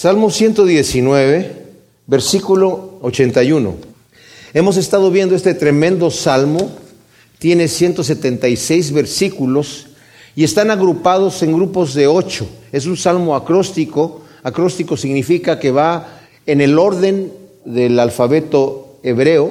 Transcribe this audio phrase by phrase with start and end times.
[0.00, 1.56] Salmo 119,
[2.06, 3.74] versículo 81.
[4.54, 6.70] Hemos estado viendo este tremendo salmo,
[7.38, 9.88] tiene 176 versículos
[10.34, 12.48] y están agrupados en grupos de ocho.
[12.72, 14.22] Es un salmo acróstico.
[14.42, 17.30] Acróstico significa que va en el orden
[17.66, 19.50] del alfabeto hebreo.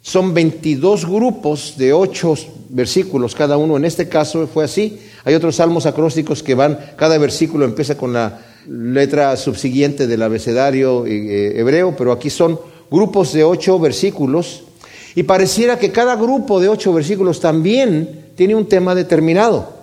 [0.00, 2.34] Son 22 grupos de ocho
[2.70, 3.76] versículos cada uno.
[3.76, 4.98] En este caso fue así.
[5.24, 11.06] Hay otros salmos acrósticos que van, cada versículo empieza con la letra subsiguiente del abecedario
[11.06, 12.58] eh, hebreo, pero aquí son
[12.90, 14.62] grupos de ocho versículos.
[15.14, 19.74] Y pareciera que cada grupo de ocho versículos también tiene un tema determinado.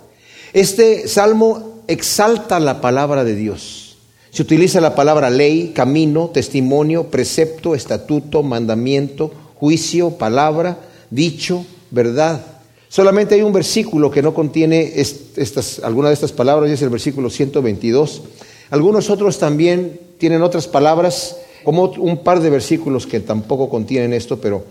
[0.53, 3.97] Este salmo exalta la palabra de Dios.
[4.29, 10.77] Se utiliza la palabra ley, camino, testimonio, precepto, estatuto, mandamiento, juicio, palabra,
[11.09, 12.43] dicho, verdad.
[12.89, 16.89] Solamente hay un versículo que no contiene estas, alguna de estas palabras y es el
[16.89, 18.21] versículo 122.
[18.69, 24.39] Algunos otros también tienen otras palabras, como un par de versículos que tampoco contienen esto,
[24.39, 24.65] pero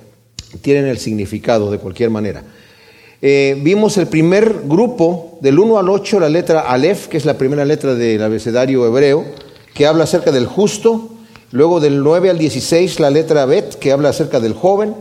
[0.60, 2.42] tienen el significado de cualquier manera.
[3.24, 7.38] Eh, vimos el primer grupo, del 1 al 8, la letra Aleph, que es la
[7.38, 9.24] primera letra del abecedario hebreo,
[9.74, 11.08] que habla acerca del justo.
[11.52, 14.94] Luego del 9 al 16, la letra Bet, que habla acerca del joven.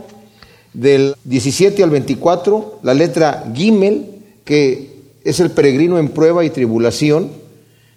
[0.72, 4.06] Del 17 al 24, la letra Gimel,
[4.44, 4.92] que
[5.24, 7.30] es el peregrino en prueba y tribulación,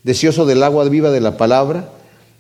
[0.06, 1.90] deseoso del agua viva de la palabra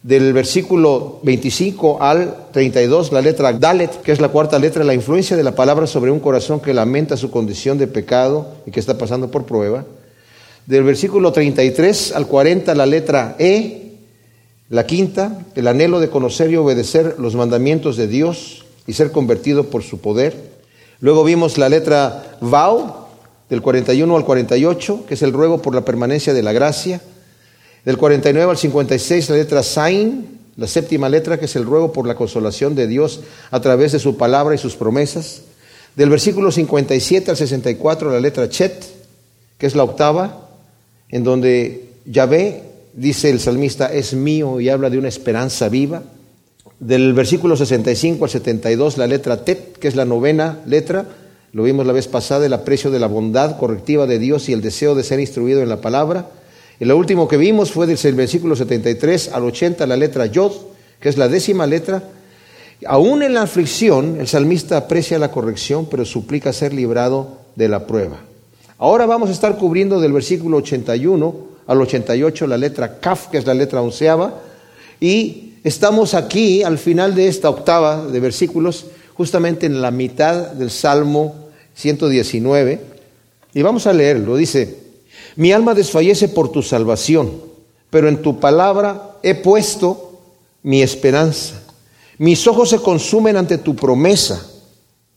[0.05, 5.35] del versículo 25 al 32, la letra Dalet, que es la cuarta letra, la influencia
[5.35, 8.99] de la palabra sobre un corazón que lamenta su condición de pecado y que está
[8.99, 9.83] pasando por prueba.
[10.67, 13.93] Del versículo 33 al 40, la letra E,
[14.69, 19.71] la quinta, el anhelo de conocer y obedecer los mandamientos de Dios y ser convertido
[19.71, 20.35] por su poder.
[20.99, 23.07] Luego vimos la letra Vau,
[23.49, 27.01] del 41 al 48, que es el ruego por la permanencia de la gracia.
[27.85, 32.07] Del 49 al 56 la letra Sain, la séptima letra que es el ruego por
[32.07, 35.43] la consolación de Dios a través de su palabra y sus promesas.
[35.95, 38.83] Del versículo 57 al 64 la letra Chet,
[39.59, 40.49] que es la octava,
[41.09, 46.01] en donde Yahvé, dice el salmista, es mío y habla de una esperanza viva.
[46.79, 51.05] Del versículo 65 al 72 la letra Tet, que es la novena letra,
[51.53, 54.61] lo vimos la vez pasada, el aprecio de la bondad correctiva de Dios y el
[54.61, 56.29] deseo de ser instruido en la palabra.
[56.79, 60.51] Y lo último que vimos fue desde el versículo 73 al 80 la letra Yod,
[60.99, 62.03] que es la décima letra.
[62.85, 67.87] Aún en la aflicción, el salmista aprecia la corrección, pero suplica ser librado de la
[67.87, 68.17] prueba.
[68.77, 71.35] Ahora vamos a estar cubriendo del versículo 81
[71.67, 74.41] al 88 la letra Kaf, que es la letra onceava,
[74.99, 80.69] y estamos aquí al final de esta octava de versículos, justamente en la mitad del
[80.69, 81.35] Salmo
[81.75, 82.81] 119,
[83.53, 84.35] y vamos a leerlo.
[84.35, 84.84] Dice,
[85.35, 87.31] mi alma desfallece por tu salvación,
[87.89, 90.19] pero en tu palabra he puesto
[90.63, 91.61] mi esperanza.
[92.17, 94.45] Mis ojos se consumen ante tu promesa.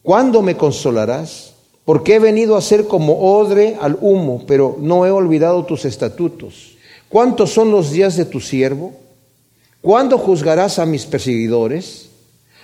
[0.02, 1.52] ¿Cuándo me consolarás?
[1.84, 6.76] Porque he venido a ser como odre al humo, pero no he olvidado tus estatutos.
[7.08, 8.92] ¿Cuántos son los días de tu siervo?
[9.80, 12.08] ¿Cuándo juzgarás a mis perseguidores?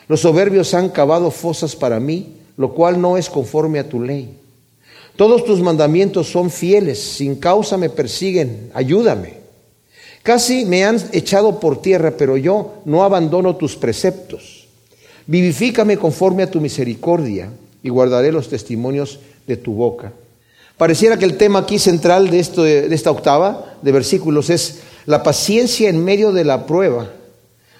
[0.08, 4.36] Los soberbios han cavado fosas para mí, lo cual no es conforme a tu ley.
[5.16, 9.44] Todos tus mandamientos son fieles, sin causa me persiguen, ayúdame.
[10.24, 14.66] Casi me han echado por tierra, pero yo no abandono tus preceptos.
[15.26, 17.50] Vivifícame conforme a tu misericordia
[17.82, 20.12] y guardaré los testimonios de tu boca.
[20.76, 25.22] Pareciera que el tema aquí central de, esto, de esta octava de versículos es la
[25.22, 27.10] paciencia en medio de la prueba,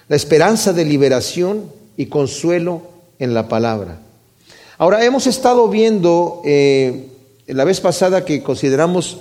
[0.07, 2.83] la esperanza de liberación y consuelo
[3.19, 3.99] en la palabra.
[4.77, 7.07] Ahora, hemos estado viendo eh,
[7.47, 9.17] la vez pasada que consideramos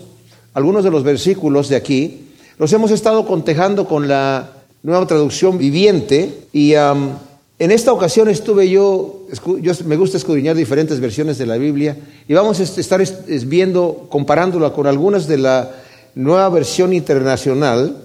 [0.54, 4.50] algunos de los versículos de aquí, los hemos estado contejando con la
[4.82, 9.26] nueva traducción viviente y en esta ocasión estuve yo,
[9.60, 11.96] yo me gusta escudriñar diferentes versiones de la Biblia
[12.28, 13.02] y vamos a estar
[13.46, 15.72] viendo, comparándola con algunas de la
[16.14, 17.96] nueva versión internacional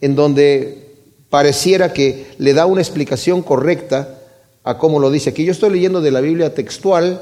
[0.00, 0.84] en donde
[1.30, 4.20] pareciera que le da una explicación correcta
[4.62, 5.44] a cómo lo dice aquí.
[5.44, 7.20] Yo estoy leyendo de la Biblia textual,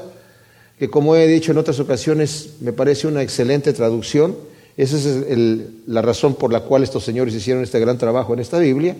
[0.83, 4.35] que como he dicho en otras ocasiones, me parece una excelente traducción.
[4.75, 5.39] Esa es
[5.87, 8.93] la razón por la cual estos señores hicieron este gran trabajo en esta Biblia.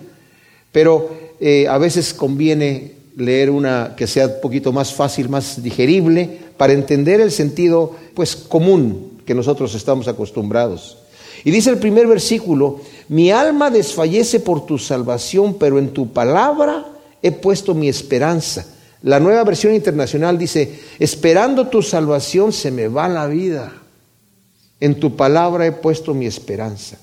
[0.71, 1.09] Pero
[1.41, 6.71] eh, a veces conviene leer una que sea un poquito más fácil, más digerible, para
[6.71, 10.99] entender el sentido pues común que nosotros estamos acostumbrados.
[11.43, 12.79] Y dice el primer versículo,
[13.09, 16.85] mi alma desfallece por tu salvación, pero en tu palabra
[17.21, 18.72] he puesto mi esperanza.
[19.03, 23.73] La nueva versión internacional dice, esperando tu salvación se me va la vida.
[24.79, 26.97] En tu palabra he puesto mi esperanza.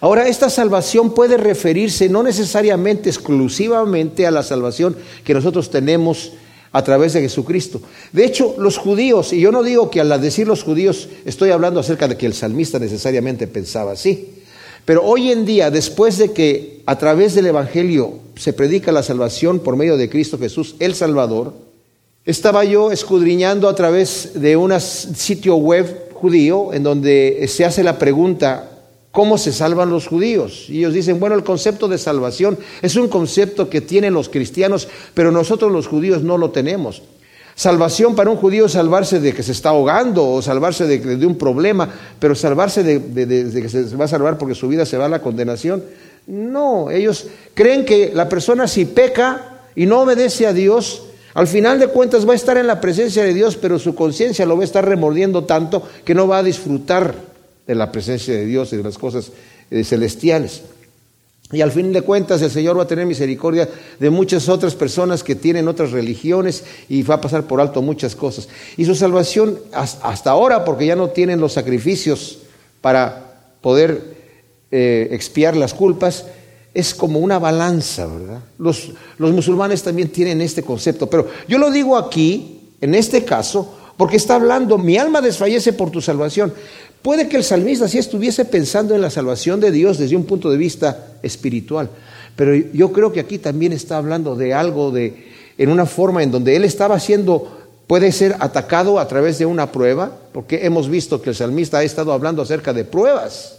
[0.00, 6.32] Ahora, esta salvación puede referirse no necesariamente exclusivamente a la salvación que nosotros tenemos
[6.70, 7.80] a través de Jesucristo.
[8.12, 11.80] De hecho, los judíos, y yo no digo que al decir los judíos estoy hablando
[11.80, 14.41] acerca de que el salmista necesariamente pensaba así,
[14.84, 19.60] pero hoy en día, después de que a través del Evangelio se predica la salvación
[19.60, 21.54] por medio de Cristo Jesús, el Salvador,
[22.24, 27.98] estaba yo escudriñando a través de un sitio web judío en donde se hace la
[27.98, 28.70] pregunta,
[29.10, 30.66] ¿cómo se salvan los judíos?
[30.68, 34.88] Y ellos dicen, bueno, el concepto de salvación es un concepto que tienen los cristianos,
[35.14, 37.02] pero nosotros los judíos no lo tenemos.
[37.54, 41.36] Salvación para un judío es salvarse de que se está ahogando o salvarse de, un
[41.36, 41.88] problema,
[42.18, 45.20] pero salvarse de, que se va a salvar porque su vida se va a la
[45.20, 45.84] condenación.
[46.26, 51.02] No, ellos creen que la persona si peca y no obedece a Dios,
[51.34, 54.46] al final de cuentas va a estar en la presencia de Dios, pero su conciencia
[54.46, 57.14] lo va a estar remordiendo tanto que no va a disfrutar
[57.66, 59.30] de la presencia de Dios y de las cosas
[59.70, 60.62] eh, celestiales.
[61.52, 63.68] Y al fin de cuentas el Señor va a tener misericordia
[64.00, 68.16] de muchas otras personas que tienen otras religiones y va a pasar por alto muchas
[68.16, 68.48] cosas.
[68.76, 72.38] Y su salvación hasta ahora, porque ya no tienen los sacrificios
[72.80, 74.02] para poder
[74.70, 76.24] eh, expiar las culpas,
[76.72, 78.40] es como una balanza, ¿verdad?
[78.58, 83.74] Los, los musulmanes también tienen este concepto, pero yo lo digo aquí, en este caso,
[83.96, 86.52] porque está hablando, mi alma desfallece por tu salvación.
[87.02, 90.50] Puede que el salmista sí estuviese pensando en la salvación de Dios desde un punto
[90.50, 91.90] de vista espiritual,
[92.36, 96.30] pero yo creo que aquí también está hablando de algo de en una forma en
[96.30, 101.20] donde él estaba siendo puede ser atacado a través de una prueba, porque hemos visto
[101.20, 103.58] que el salmista ha estado hablando acerca de pruebas.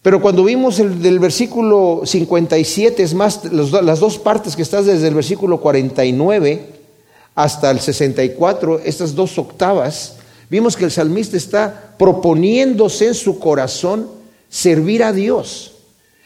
[0.00, 5.08] Pero cuando vimos el del versículo 57, es más, las dos partes que estás desde
[5.08, 6.66] el versículo 49
[7.34, 10.16] hasta el 64, estas dos octavas,
[10.54, 14.08] vimos que el salmista está proponiéndose en su corazón
[14.48, 15.72] servir a Dios.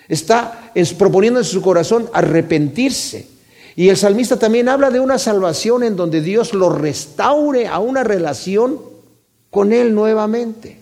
[0.06, 3.26] Está proponiendo en su corazón arrepentirse.
[3.74, 8.04] Y el salmista también habla de una salvación en donde Dios lo restaure a una
[8.04, 8.78] relación
[9.48, 10.78] con Él nuevamente.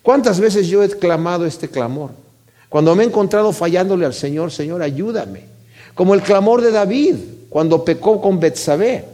[0.00, 2.10] ¿Cuántas veces yo he clamado este clamor?
[2.68, 5.46] Cuando me he encontrado fallándole al Señor, Señor, ayúdame.
[5.94, 7.16] Como el clamor de David
[7.48, 9.04] cuando pecó con Betsabé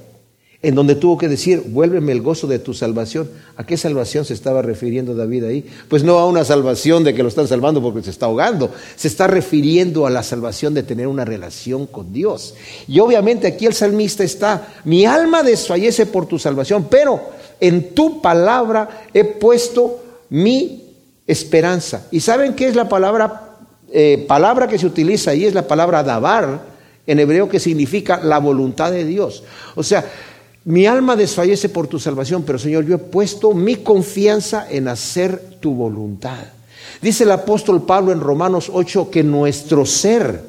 [0.61, 3.31] en donde tuvo que decir, vuélveme el gozo de tu salvación.
[3.57, 5.65] ¿A qué salvación se estaba refiriendo David ahí?
[5.89, 9.07] Pues no a una salvación de que lo están salvando porque se está ahogando, se
[9.07, 12.55] está refiriendo a la salvación de tener una relación con Dios.
[12.89, 17.21] Y obviamente aquí el salmista está, mi alma desfallece por tu salvación, pero
[17.61, 20.83] en tu palabra he puesto mi
[21.29, 22.09] esperanza.
[22.11, 23.59] ¿Y saben qué es la palabra,
[23.93, 25.45] eh, palabra que se utiliza ahí?
[25.45, 26.63] Es la palabra dabar
[27.07, 29.45] en hebreo que significa la voluntad de Dios.
[29.77, 30.05] O sea,
[30.65, 35.57] mi alma desfallece por tu salvación, pero Señor, yo he puesto mi confianza en hacer
[35.61, 36.45] tu voluntad.
[37.01, 40.43] Dice el apóstol Pablo en Romanos 8 que nuestro ser,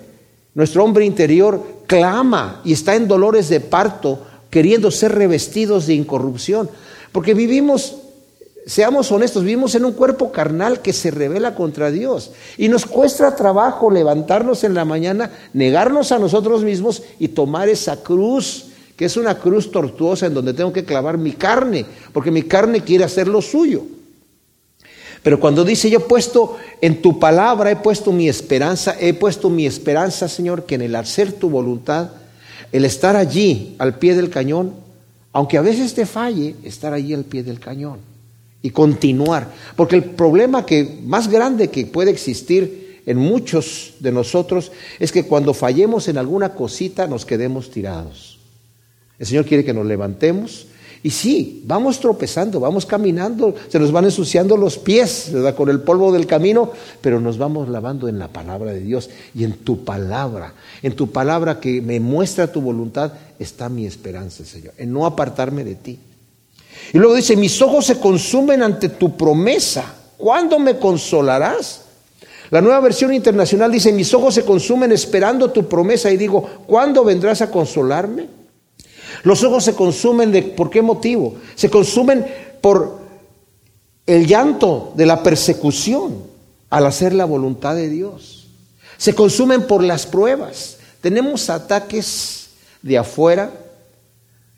[0.55, 6.69] nuestro hombre interior, clama y está en dolores de parto, queriendo ser revestidos de incorrupción.
[7.11, 7.97] Porque vivimos,
[8.65, 12.31] seamos honestos, vivimos en un cuerpo carnal que se revela contra Dios.
[12.57, 17.97] Y nos cuesta trabajo levantarnos en la mañana, negarnos a nosotros mismos y tomar esa
[17.97, 18.68] cruz
[18.99, 22.81] que es una cruz tortuosa en donde tengo que clavar mi carne, porque mi carne
[22.81, 23.83] quiere hacer lo suyo.
[25.23, 29.49] Pero cuando dice, yo he puesto en tu palabra, he puesto mi esperanza, he puesto
[29.49, 32.09] mi esperanza, Señor, que en el hacer tu voluntad,
[32.73, 34.73] el estar allí al pie del cañón,
[35.31, 37.99] aunque a veces te falle, estar allí al pie del cañón
[38.61, 39.49] y continuar.
[39.77, 45.23] Porque el problema que más grande que puede existir en muchos de nosotros es que
[45.23, 48.38] cuando fallemos en alguna cosita nos quedemos tirados.
[49.19, 50.67] El Señor quiere que nos levantemos.
[51.01, 55.31] Y sí, vamos tropezando, vamos caminando, se nos van ensuciando los pies.
[55.55, 59.45] Con el polvo del camino, pero nos vamos lavando en la palabra de Dios y
[59.45, 60.53] en tu palabra.
[60.81, 65.63] En tu palabra que me muestra tu voluntad está mi esperanza, Señor, en no apartarme
[65.63, 65.99] de ti.
[66.93, 69.95] Y luego dice, mis ojos se consumen ante tu promesa.
[70.17, 71.83] ¿Cuándo me consolarás?
[72.49, 77.05] La nueva versión internacional dice, mis ojos se consumen esperando tu promesa y digo, ¿cuándo
[77.05, 78.38] vendrás a consolarme?
[79.23, 81.35] Los ojos se consumen de, ¿por qué motivo?
[81.55, 82.25] Se consumen
[82.61, 82.99] por
[84.05, 86.23] el llanto de la persecución
[86.69, 88.47] al hacer la voluntad de Dios.
[88.97, 90.77] Se consumen por las pruebas.
[91.01, 92.49] Tenemos ataques
[92.81, 93.51] de afuera,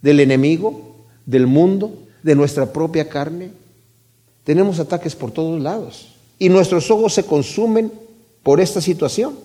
[0.02, 3.52] del enemigo, del mundo, de nuestra propia carne.
[4.44, 6.16] Tenemos ataques por todos lados.
[6.40, 7.92] Y nuestros ojos se consumen
[8.44, 9.36] por esta situación.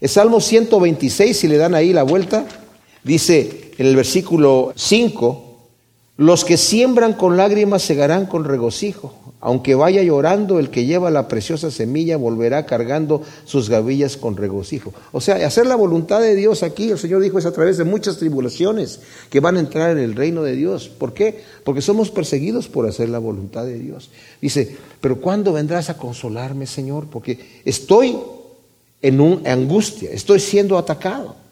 [0.00, 2.46] El Salmo 126, si le dan ahí la vuelta,
[3.06, 5.42] dice, en el versículo 5,
[6.18, 9.14] Los que siembran con lágrimas segarán con regocijo.
[9.38, 14.92] Aunque vaya llorando, el que lleva la preciosa semilla volverá cargando sus gavillas con regocijo.
[15.12, 17.84] O sea, hacer la voluntad de Dios aquí, el Señor dijo, es a través de
[17.84, 20.88] muchas tribulaciones que van a entrar en el reino de Dios.
[20.88, 21.44] ¿Por qué?
[21.64, 24.10] Porque somos perseguidos por hacer la voluntad de Dios.
[24.40, 27.06] Dice, pero ¿cuándo vendrás a consolarme, Señor?
[27.08, 28.16] Porque estoy
[29.02, 31.45] en una angustia, estoy siendo atacado.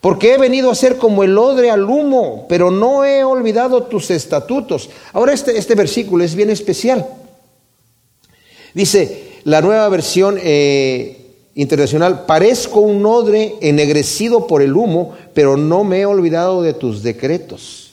[0.00, 4.10] Porque he venido a ser como el odre al humo, pero no he olvidado tus
[4.10, 4.88] estatutos.
[5.12, 7.06] Ahora este, este versículo es bien especial.
[8.72, 15.84] Dice la nueva versión eh, internacional, parezco un odre ennegrecido por el humo, pero no
[15.84, 17.92] me he olvidado de tus decretos.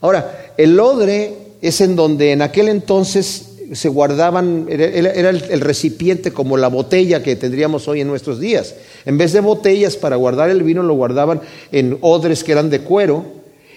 [0.00, 6.56] Ahora, el odre es en donde en aquel entonces se guardaban, era, el, recipiente como
[6.56, 8.74] la botella que tendríamos hoy en nuestros días.
[9.04, 12.80] En vez de botellas para guardar el vino, lo guardaban en odres que eran de
[12.80, 13.24] cuero.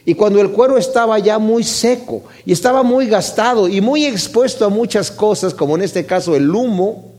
[0.06, 4.66] Y cuando el cuero estaba ya muy seco y estaba muy gastado y muy expuesto
[4.66, 7.14] a muchas cosas, como en este caso el humo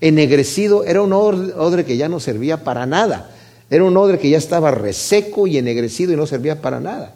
[0.00, 3.30] ennegrecido, era un odre que ya no servía para nada.
[3.70, 7.14] Era un odre que ya estaba reseco y ennegrecido y no servía para nada.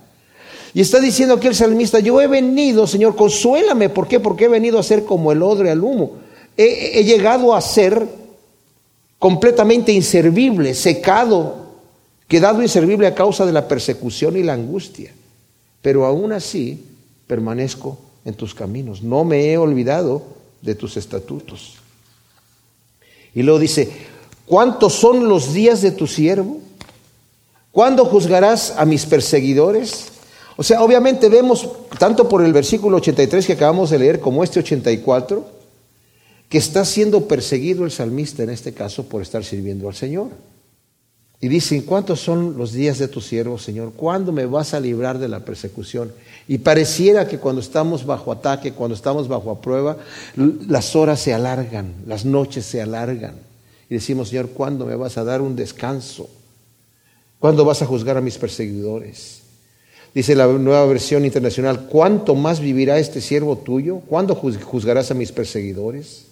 [0.72, 3.88] Y está diciendo aquí el salmista, yo he venido, Señor, consuélame.
[3.88, 4.20] ¿Por qué?
[4.20, 6.18] Porque he venido a ser como el odre al humo.
[6.56, 8.06] He, he llegado a ser
[9.18, 11.66] completamente inservible, secado,
[12.28, 15.12] quedado inservible a causa de la persecución y la angustia.
[15.82, 16.84] Pero aún así
[17.26, 19.02] permanezco en tus caminos.
[19.02, 20.22] No me he olvidado
[20.62, 21.74] de tus estatutos.
[23.34, 23.90] Y luego dice,
[24.46, 26.58] ¿cuántos son los días de tu siervo?
[27.72, 30.09] ¿Cuándo juzgarás a mis perseguidores?
[30.60, 31.66] O sea, obviamente vemos,
[31.98, 35.42] tanto por el versículo 83 que acabamos de leer como este 84,
[36.50, 40.28] que está siendo perseguido el salmista en este caso por estar sirviendo al Señor.
[41.40, 43.94] Y dicen, ¿cuántos son los días de tu siervo, Señor?
[43.96, 46.12] ¿Cuándo me vas a librar de la persecución?
[46.46, 49.96] Y pareciera que cuando estamos bajo ataque, cuando estamos bajo prueba,
[50.36, 53.36] las horas se alargan, las noches se alargan.
[53.88, 56.28] Y decimos, Señor, ¿cuándo me vas a dar un descanso?
[57.38, 59.39] ¿Cuándo vas a juzgar a mis perseguidores?
[60.14, 64.00] Dice la nueva versión internacional, ¿cuánto más vivirá este siervo tuyo?
[64.00, 66.26] ¿Cuándo juzgarás a mis perseguidores?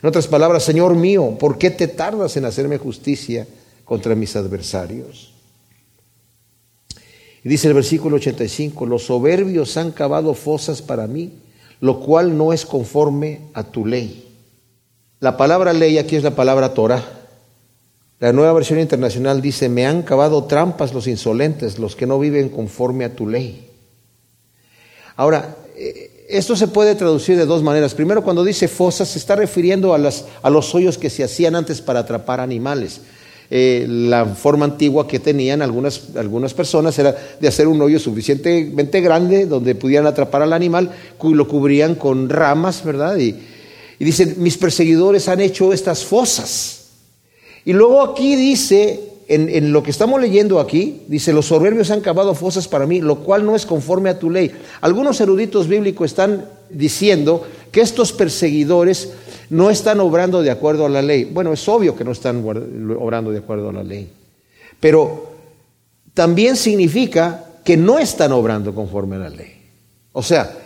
[0.00, 3.46] En otras palabras, Señor mío, ¿por qué te tardas en hacerme justicia
[3.84, 5.32] contra mis adversarios?
[7.42, 11.32] Y dice el versículo 85, los soberbios han cavado fosas para mí,
[11.80, 14.28] lo cual no es conforme a tu ley.
[15.20, 17.23] La palabra ley aquí es la palabra Torah.
[18.24, 22.48] La nueva versión internacional dice, me han cavado trampas los insolentes, los que no viven
[22.48, 23.68] conforme a tu ley.
[25.16, 27.92] Ahora, eh, esto se puede traducir de dos maneras.
[27.92, 31.54] Primero, cuando dice fosas, se está refiriendo a, las, a los hoyos que se hacían
[31.54, 33.02] antes para atrapar animales.
[33.50, 39.02] Eh, la forma antigua que tenían algunas, algunas personas era de hacer un hoyo suficientemente
[39.02, 40.90] grande donde pudieran atrapar al animal,
[41.22, 43.18] lo cubrían con ramas, ¿verdad?
[43.18, 43.36] Y,
[43.98, 46.83] y dicen, mis perseguidores han hecho estas fosas.
[47.64, 52.34] Y luego aquí dice, en, lo que estamos leyendo aquí, dice, los soberbios han cavado
[52.34, 54.52] fosas para mí, lo cual no es conforme a tu ley.
[54.80, 57.42] Algunos eruditos bíblicos están diciendo
[57.72, 59.12] que estos perseguidores
[59.50, 61.24] no están obrando de acuerdo a la ley.
[61.24, 62.44] Bueno, es obvio que no están
[62.98, 64.10] obrando de acuerdo a la ley.
[64.78, 65.32] Pero
[66.12, 69.54] también significa que no están obrando conforme a la ley.
[70.12, 70.58] O sea,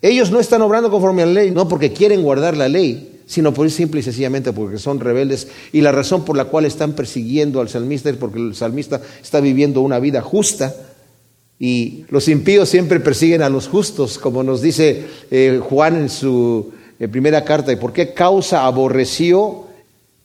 [0.00, 3.52] ellos no están obrando conforme a la ley, no porque quieren guardar la ley, sino
[3.52, 7.60] por simple y sencillamente porque son rebeldes y la razón por la cual están persiguiendo
[7.60, 10.74] al salmista es porque el salmista está viviendo una vida justa
[11.58, 16.72] y los impíos siempre persiguen a los justos, como nos dice eh, Juan en su
[16.98, 17.72] eh, primera carta.
[17.72, 19.64] ¿Y por qué causa aborreció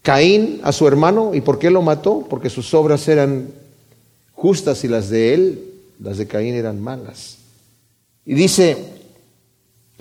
[0.01, 1.33] Caín a su hermano?
[1.33, 2.25] ¿Y por qué lo mató?
[2.29, 3.47] Porque sus obras eran
[4.33, 5.63] justas y las de él,
[5.99, 7.37] las de Caín eran malas.
[8.25, 8.77] Y dice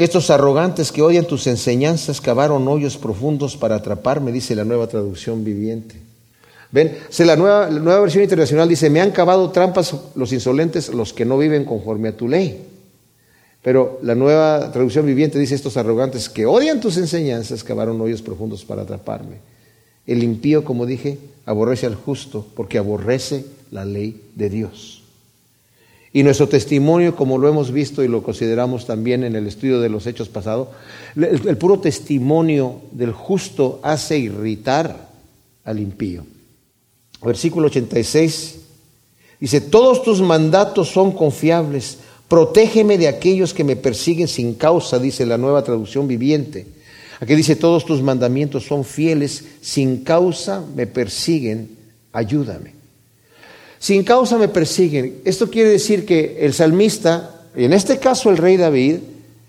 [0.04, 5.44] estos arrogantes que odian tus enseñanzas cavaron hoyos profundos para atraparme, dice la nueva traducción
[5.44, 5.96] viviente.
[6.72, 11.12] Ven, la, nueva, la nueva versión internacional dice, me han cavado trampas los insolentes, los
[11.12, 12.64] que no viven conforme a tu ley.
[13.62, 18.64] Pero la nueva traducción viviente dice, estos arrogantes que odian tus enseñanzas cavaron hoyos profundos
[18.64, 19.36] para atraparme.
[20.06, 24.99] El impío, como dije, aborrece al justo porque aborrece la ley de Dios.
[26.12, 29.88] Y nuestro testimonio, como lo hemos visto y lo consideramos también en el estudio de
[29.88, 30.68] los hechos pasados,
[31.14, 35.08] el, puro testimonio del justo hace irritar
[35.62, 36.24] al impío.
[37.22, 38.56] Versículo 86
[39.38, 45.24] dice, todos tus mandatos son confiables, protégeme de aquellos que me persiguen sin causa, dice
[45.26, 46.66] la nueva traducción viviente.
[47.20, 51.76] Aquí dice, todos tus mandamientos son fieles, sin causa me persiguen,
[52.12, 52.79] ayúdame.
[53.80, 55.22] Sin causa me persiguen.
[55.24, 58.96] Esto quiere decir que el salmista y en este caso el rey David,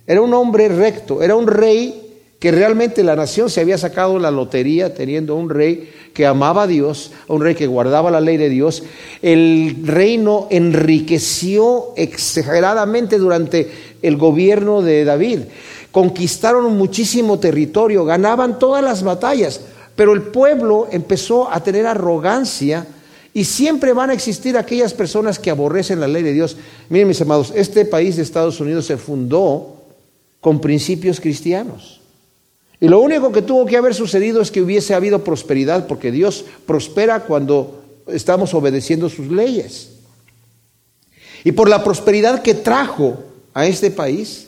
[0.07, 2.07] era un hombre recto, era un rey
[2.39, 6.67] que realmente la nación se había sacado la lotería teniendo un rey que amaba a
[6.67, 8.81] Dios, un rey que guardaba la ley de Dios.
[9.21, 13.69] El reino enriqueció exageradamente durante
[14.01, 15.41] el gobierno de David.
[15.91, 19.61] Conquistaron muchísimo territorio, ganaban todas las batallas,
[19.95, 22.87] pero el pueblo empezó a tener arrogancia
[23.33, 26.57] y siempre van a existir aquellas personas que aborrecen la ley de Dios.
[26.89, 29.77] Miren mis amados, este país de Estados Unidos se fundó
[30.41, 32.01] con principios cristianos.
[32.79, 36.45] Y lo único que tuvo que haber sucedido es que hubiese habido prosperidad, porque Dios
[36.65, 39.91] prospera cuando estamos obedeciendo sus leyes.
[41.43, 43.23] Y por la prosperidad que trajo
[43.53, 44.47] a este país,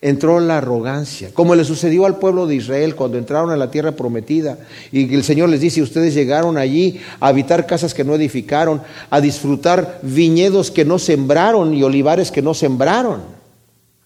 [0.00, 3.92] entró la arrogancia, como le sucedió al pueblo de Israel cuando entraron a la tierra
[3.92, 4.58] prometida
[4.92, 9.20] y el Señor les dice, ustedes llegaron allí a habitar casas que no edificaron, a
[9.20, 13.22] disfrutar viñedos que no sembraron y olivares que no sembraron,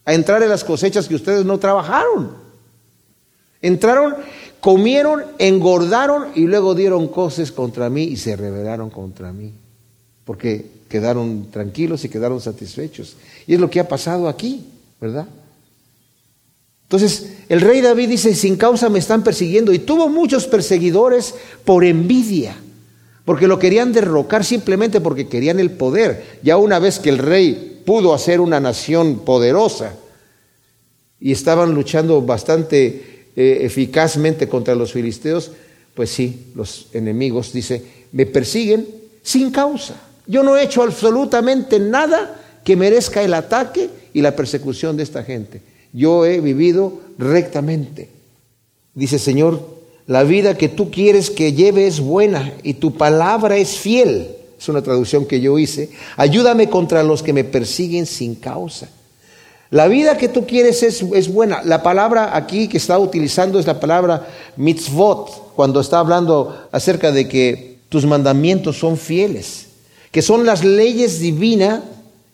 [0.07, 2.41] a entrar en las cosechas que ustedes no trabajaron.
[3.61, 4.17] Entraron,
[4.61, 9.53] comieron, engordaron y luego dieron cosas contra mí y se rebelaron contra mí,
[10.25, 13.17] porque quedaron tranquilos y quedaron satisfechos.
[13.47, 14.67] Y es lo que ha pasado aquí,
[15.01, 15.27] ¿verdad?
[16.93, 21.35] Entonces, el rey David dice, sin causa me están persiguiendo y tuvo muchos perseguidores
[21.65, 22.55] por envidia,
[23.25, 26.39] porque lo querían derrocar simplemente porque querían el poder.
[26.43, 29.95] Ya una vez que el rey pudo hacer una nación poderosa
[31.19, 35.51] y estaban luchando bastante eh, eficazmente contra los filisteos,
[35.95, 37.83] pues sí, los enemigos, dice,
[38.13, 38.87] me persiguen
[39.23, 39.95] sin causa.
[40.27, 45.23] Yo no he hecho absolutamente nada que merezca el ataque y la persecución de esta
[45.23, 48.09] gente yo he vivido rectamente.
[48.95, 49.67] Dice, Señor,
[50.07, 54.37] la vida que tú quieres que lleve es buena y tu palabra es fiel.
[54.59, 55.91] Es una traducción que yo hice.
[56.17, 58.89] Ayúdame contra los que me persiguen sin causa.
[59.71, 61.63] La vida que tú quieres es, es, buena.
[61.65, 67.27] La palabra aquí que está utilizando es la palabra mitzvot, cuando está hablando acerca de
[67.27, 69.69] que tus mandamientos son fieles,
[70.11, 71.81] que son las leyes divinas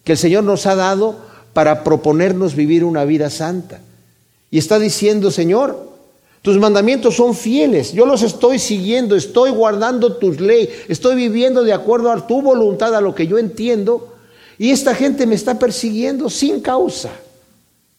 [0.02, 1.27] que el Señor nos ha dado
[1.58, 3.80] para proponernos vivir una vida santa.
[4.48, 5.88] Y está diciendo, Señor,
[6.40, 11.72] tus mandamientos son fieles, yo los estoy siguiendo, estoy guardando tus leyes, estoy viviendo de
[11.72, 14.14] acuerdo a tu voluntad, a lo que yo entiendo,
[14.56, 17.10] y esta gente me está persiguiendo sin causa.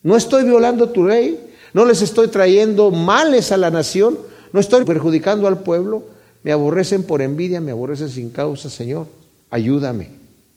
[0.04, 1.38] No estoy violando tu ley,
[1.74, 4.18] no les estoy trayendo males a la nación,
[4.54, 6.04] no estoy perjudicando al pueblo,
[6.44, 9.08] me aborrecen por envidia, me aborrecen sin causa, Señor.
[9.50, 10.12] Ayúdame,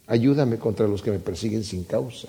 [0.06, 2.28] ayúdame contra los que me persiguen sin causa.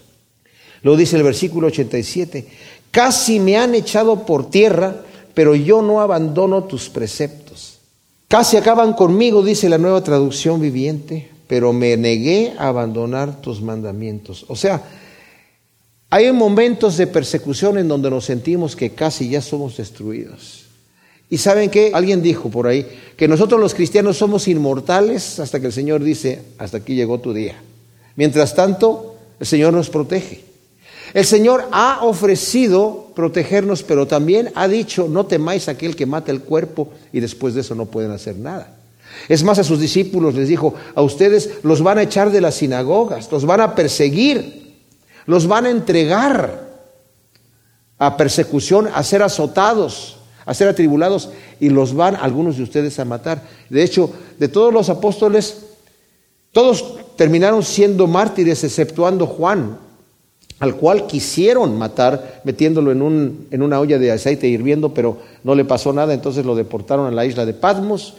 [0.84, 2.46] Lo dice el versículo 87.
[2.92, 4.98] Casi me han echado por tierra,
[5.34, 7.80] pero yo no abandono tus preceptos.
[8.28, 14.46] Casi acaban conmigo, dice la nueva traducción viviente, pero me negué a abandonar tus mandamientos.
[14.48, 14.84] O sea,
[16.10, 20.66] hay momentos de persecución en donde nos sentimos que casi ya somos destruidos.
[21.30, 22.86] Y saben que alguien dijo por ahí
[23.18, 27.34] que nosotros los cristianos somos inmortales hasta que el Señor dice, hasta aquí llegó tu
[27.34, 27.56] día.
[28.16, 30.53] Mientras tanto, el Señor nos protege.
[31.14, 36.42] El Señor ha ofrecido protegernos, pero también ha dicho, no temáis aquel que mata el
[36.42, 38.76] cuerpo y después de eso no pueden hacer nada.
[39.30, 42.56] Es más, a sus discípulos les dijo, a ustedes los van a echar de las
[42.56, 44.74] sinagogas, los van a perseguir,
[45.28, 46.74] los van a entregar
[48.00, 53.06] a persecución, a ser azotados, a ser atribulados y los van algunos de ustedes a
[53.06, 53.44] matar.
[53.70, 55.58] De hecho, de todos los apóstoles,
[56.52, 59.78] todos terminaron siendo mártires, exceptuando Juan,
[60.64, 65.56] al cual quisieron matar metiéndolo en, un, en una olla de aceite hirviendo, pero no
[65.56, 68.14] le pasó nada, entonces lo deportaron a la isla de Patmos,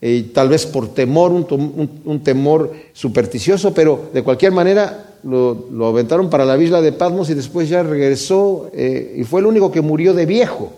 [0.00, 6.44] eh, tal vez por temor, un, temor supersticioso, pero de cualquier manera lo, aventaron para
[6.44, 10.14] la isla de Patmos y después ya regresó eh, y fue el único que murió
[10.14, 10.72] de viejo.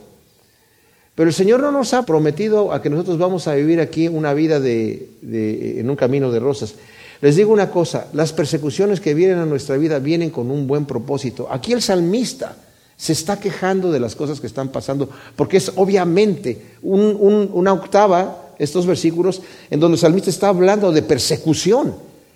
[1.15, 4.33] Pero el Señor no nos ha prometido a que nosotros vamos a vivir aquí una
[4.33, 6.77] vida de, en un camino de rosas.
[7.25, 10.85] Les digo una cosa, las persecuciones que vienen a nuestra vida vienen con un buen
[10.85, 11.49] propósito.
[11.51, 12.55] Aquí el salmista
[12.99, 18.85] se está quejando de las cosas que están pasando, porque es obviamente una octava, estos
[18.85, 21.95] versículos, en donde el salmista está hablando de persecución,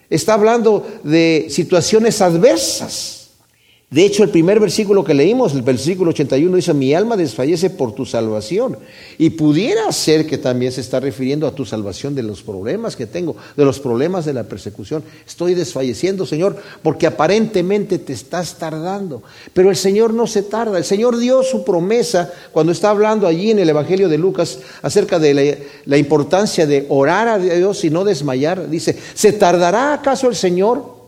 [0.08, 3.17] está hablando de situaciones adversas.
[3.90, 7.94] De hecho, el primer versículo que leímos, el versículo 81, dice, mi alma desfallece por
[7.94, 8.76] tu salvación.
[9.16, 13.06] Y pudiera ser que también se está refiriendo a tu salvación de los problemas que
[13.06, 15.02] tengo, de los problemas de la persecución.
[15.26, 19.22] Estoy desfalleciendo, Señor, porque aparentemente te estás tardando.
[19.54, 20.76] Pero el Señor no se tarda.
[20.76, 25.18] El Señor dio su promesa cuando está hablando allí en el Evangelio de Lucas acerca
[25.18, 28.68] de la, la importancia de orar a Dios y no desmayar.
[28.68, 30.98] Dice, ¿se tardará acaso el Señor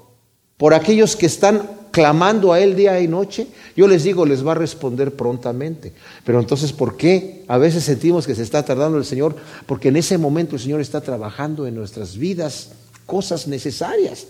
[0.57, 4.53] por aquellos que están clamando a Él día y noche, yo les digo, les va
[4.53, 5.93] a responder prontamente.
[6.25, 7.45] Pero entonces, ¿por qué?
[7.49, 10.81] A veces sentimos que se está tardando el Señor, porque en ese momento el Señor
[10.81, 12.71] está trabajando en nuestras vidas
[13.07, 14.27] cosas necesarias.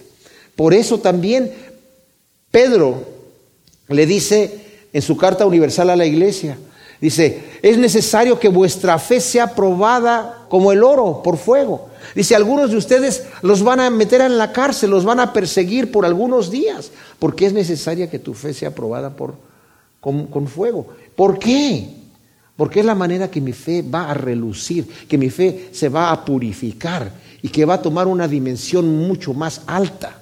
[0.57, 1.53] Por eso también
[2.51, 3.05] Pedro
[3.89, 6.59] le dice en su carta universal a la iglesia,
[7.01, 11.89] dice, es necesario que vuestra fe sea probada como el oro por fuego.
[12.13, 15.93] Dice, algunos de ustedes los van a meter en la cárcel, los van a perseguir
[15.93, 19.37] por algunos días, porque es necesaria que tu fe sea probada por,
[20.01, 20.89] con, con fuego.
[21.15, 21.89] ¿Por qué?
[22.57, 26.11] Porque es la manera que mi fe va a relucir, que mi fe se va
[26.11, 30.21] a purificar y que va a tomar una dimensión mucho más alta.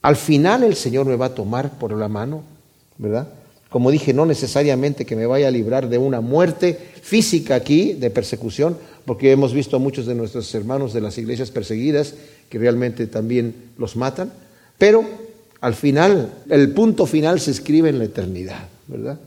[0.00, 2.44] Al final el Señor me va a tomar por la mano,
[2.96, 3.28] ¿verdad?
[3.68, 8.10] Como dije, no necesariamente que me vaya a librar de una muerte física aquí, de
[8.10, 12.14] persecución, porque hemos visto a muchos de nuestros hermanos de las iglesias perseguidas
[12.48, 14.32] que realmente también los matan,
[14.78, 15.04] pero
[15.60, 19.18] al final, el punto final se escribe en la eternidad, ¿verdad?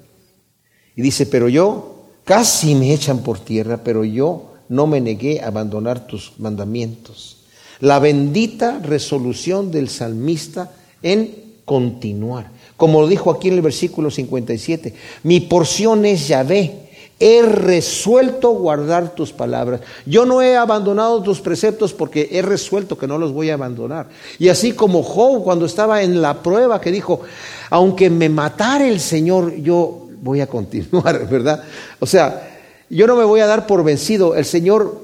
[0.95, 5.47] Y dice, pero yo, casi me echan por tierra, pero yo no me negué a
[5.47, 7.37] abandonar tus mandamientos.
[7.81, 10.71] La bendita resolución del salmista
[11.03, 12.51] en continuar.
[12.81, 14.91] Como dijo aquí en el versículo 57,
[15.21, 16.89] mi porción es Yahvé,
[17.19, 19.81] he resuelto guardar tus palabras.
[20.07, 24.07] Yo no he abandonado tus preceptos porque he resuelto que no los voy a abandonar.
[24.39, 27.21] Y así como Job cuando estaba en la prueba que dijo,
[27.69, 31.63] aunque me matara el Señor, yo voy a continuar, ¿verdad?
[31.99, 32.49] O sea,
[32.89, 34.33] yo no me voy a dar por vencido.
[34.33, 34.99] El Señor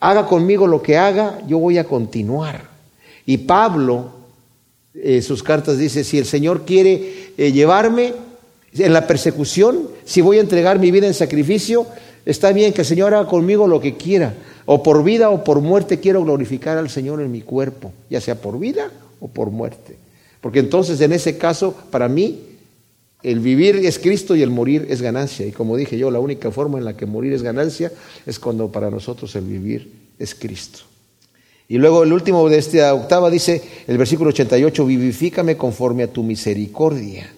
[0.00, 2.68] haga conmigo lo que haga, yo voy a continuar.
[3.24, 4.17] Y Pablo
[5.02, 8.14] eh, sus cartas dice, si el Señor quiere eh, llevarme
[8.76, 11.86] en la persecución, si voy a entregar mi vida en sacrificio,
[12.26, 14.34] está bien que el Señor haga conmigo lo que quiera.
[14.66, 18.34] O por vida o por muerte quiero glorificar al Señor en mi cuerpo, ya sea
[18.34, 19.96] por vida o por muerte.
[20.40, 22.40] Porque entonces en ese caso, para mí,
[23.22, 25.46] el vivir es Cristo y el morir es ganancia.
[25.46, 27.90] Y como dije yo, la única forma en la que morir es ganancia
[28.26, 30.80] es cuando para nosotros el vivir es Cristo.
[31.68, 36.22] Y luego el último de esta octava dice, el versículo 88, vivifícame conforme a tu
[36.22, 37.30] misericordia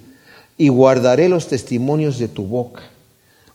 [0.56, 2.82] y guardaré los testimonios de tu boca.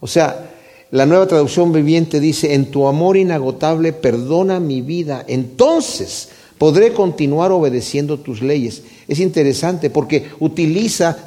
[0.02, 0.52] O sea,
[0.92, 7.52] la nueva traducción viviente dice, en tu amor inagotable perdona mi vida, entonces podré continuar
[7.52, 8.84] obedeciendo tus leyes.
[9.08, 11.18] Es interesante porque utiliza,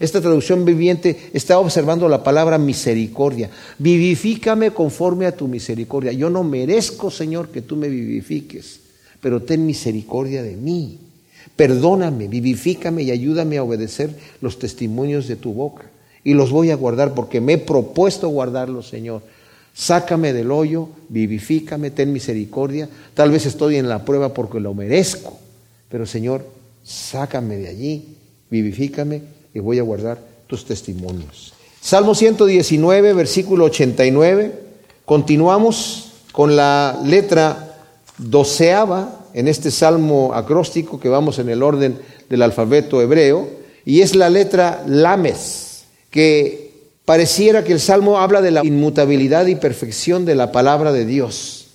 [0.00, 3.50] esta traducción viviente está observando la palabra misericordia.
[3.78, 6.12] Vivifícame conforme a tu misericordia.
[6.12, 8.80] Yo no merezco, Señor, que tú me vivifiques,
[9.20, 10.98] pero ten misericordia de mí.
[11.56, 15.90] Perdóname, vivifícame y ayúdame a obedecer los testimonios de tu boca.
[16.24, 19.22] Y los voy a guardar porque me he propuesto guardarlos, Señor.
[19.78, 22.88] Sácame del hoyo, vivifícame, ten misericordia.
[23.14, 25.38] Tal vez estoy en la prueba porque lo merezco,
[25.88, 26.44] pero Señor,
[26.82, 28.16] sácame de allí,
[28.50, 29.22] vivifícame
[29.54, 31.54] y voy a guardar tus testimonios.
[31.80, 34.52] Salmo 119, versículo 89.
[35.04, 37.76] Continuamos con la letra
[38.18, 43.48] doceava en este salmo acróstico que vamos en el orden del alfabeto hebreo,
[43.84, 46.67] y es la letra lames, que
[47.08, 51.68] Pareciera que el Salmo habla de la inmutabilidad y perfección de la palabra de Dios.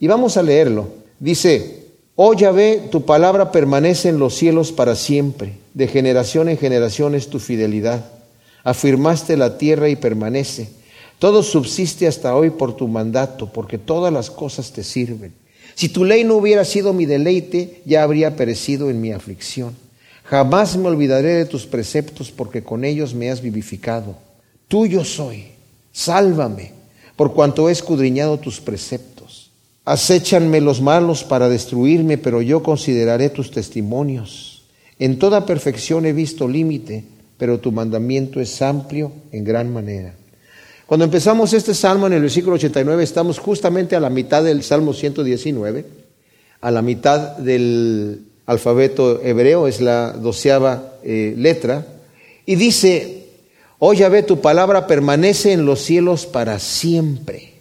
[0.00, 0.88] Y vamos a leerlo.
[1.20, 1.84] Dice,
[2.16, 7.28] Oh Yahvé, tu palabra permanece en los cielos para siempre, de generación en generación es
[7.28, 8.04] tu fidelidad.
[8.64, 10.70] Afirmaste la tierra y permanece.
[11.20, 15.32] Todo subsiste hasta hoy por tu mandato, porque todas las cosas te sirven.
[15.76, 19.72] Si tu ley no hubiera sido mi deleite, ya habría perecido en mi aflicción.
[20.24, 24.16] Jamás me olvidaré de tus preceptos, porque con ellos me has vivificado
[24.70, 25.46] tuyo soy,
[25.90, 26.70] sálvame,
[27.16, 29.50] por cuanto he escudriñado tus preceptos.
[29.84, 34.62] Acéchanme los malos para destruirme, pero yo consideraré tus testimonios.
[35.00, 37.02] En toda perfección he visto límite,
[37.36, 40.14] pero tu mandamiento es amplio en gran manera.
[40.86, 44.92] Cuando empezamos este salmo en el versículo 89, estamos justamente a la mitad del salmo
[44.92, 45.84] 119,
[46.60, 51.86] a la mitad del alfabeto hebreo, es la doceava eh, letra,
[52.46, 53.19] y dice,
[53.82, 57.54] Oh Yahvé, tu palabra permanece en los cielos para siempre.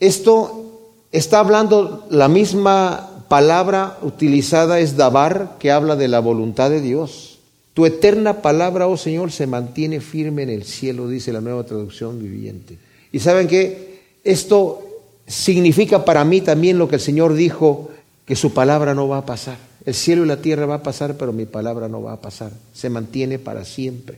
[0.00, 0.80] Esto
[1.12, 7.40] está hablando la misma palabra utilizada es dabar, que habla de la voluntad de Dios.
[7.74, 12.22] Tu eterna palabra, oh Señor, se mantiene firme en el cielo, dice la nueva traducción
[12.22, 12.78] viviente.
[13.12, 14.82] Y saben que esto
[15.26, 17.90] significa para mí también lo que el Señor dijo,
[18.24, 19.58] que su palabra no va a pasar.
[19.84, 22.50] El cielo y la tierra va a pasar, pero mi palabra no va a pasar.
[22.72, 24.16] Se mantiene para siempre.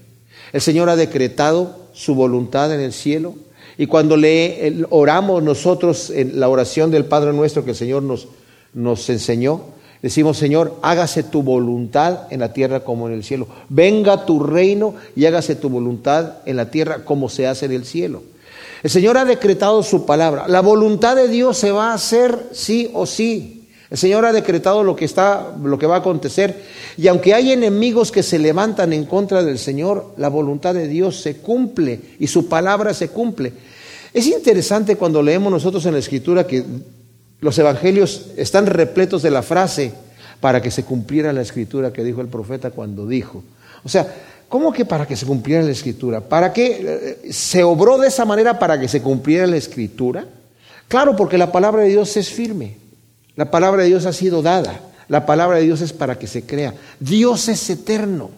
[0.52, 3.34] El Señor ha decretado su voluntad en el cielo.
[3.78, 8.28] Y cuando le oramos nosotros en la oración del Padre nuestro que el Señor nos,
[8.72, 13.48] nos enseñó, Decimos, Señor, hágase tu voluntad en la tierra como en el cielo.
[13.68, 17.84] Venga tu reino y hágase tu voluntad en la tierra como se hace en el
[17.84, 18.22] cielo.
[18.82, 20.46] El Señor ha decretado su palabra.
[20.48, 23.55] La voluntad de Dios se va a hacer sí o sí.
[23.90, 26.64] El Señor ha decretado lo que está, lo que va a acontecer.
[26.96, 31.20] Y aunque hay enemigos que se levantan en contra del Señor, la voluntad de Dios
[31.20, 33.52] se cumple y su palabra se cumple.
[34.12, 36.64] Es interesante cuando leemos nosotros en la Escritura que
[37.40, 39.92] los evangelios están repletos de la frase
[40.40, 43.42] para que se cumpliera la escritura que dijo el profeta cuando dijo.
[43.84, 44.12] O sea,
[44.48, 46.20] ¿cómo que para que se cumpliera la escritura?
[46.20, 50.26] ¿Para qué eh, se obró de esa manera para que se cumpliera la escritura?
[50.88, 52.85] Claro, porque la palabra de Dios es firme.
[53.36, 54.80] La palabra de Dios ha sido dada.
[55.08, 56.74] La palabra de Dios es para que se crea.
[56.98, 58.30] Dios es eterno.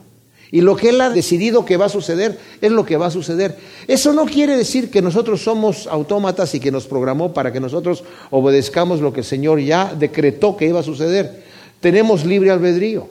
[0.50, 3.10] Y lo que Él ha decidido que va a suceder es lo que va a
[3.10, 3.56] suceder.
[3.86, 8.02] Eso no quiere decir que nosotros somos autómatas y que nos programó para que nosotros
[8.30, 11.44] obedezcamos lo que el Señor ya decretó que iba a suceder.
[11.80, 13.08] Tenemos libre albedrío.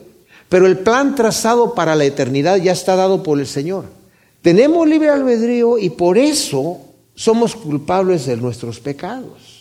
[0.48, 3.84] Pero el plan trazado para la eternidad ya está dado por el Señor.
[4.42, 6.78] Tenemos libre albedrío y por eso
[7.14, 9.57] somos culpables de nuestros pecados.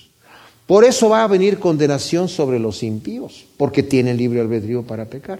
[0.67, 5.39] Por eso va a venir condenación sobre los impíos, porque tienen libre albedrío para pecar.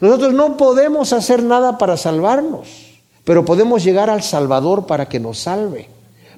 [0.00, 2.68] Nosotros no podemos hacer nada para salvarnos,
[3.24, 5.88] pero podemos llegar al Salvador para que nos salve.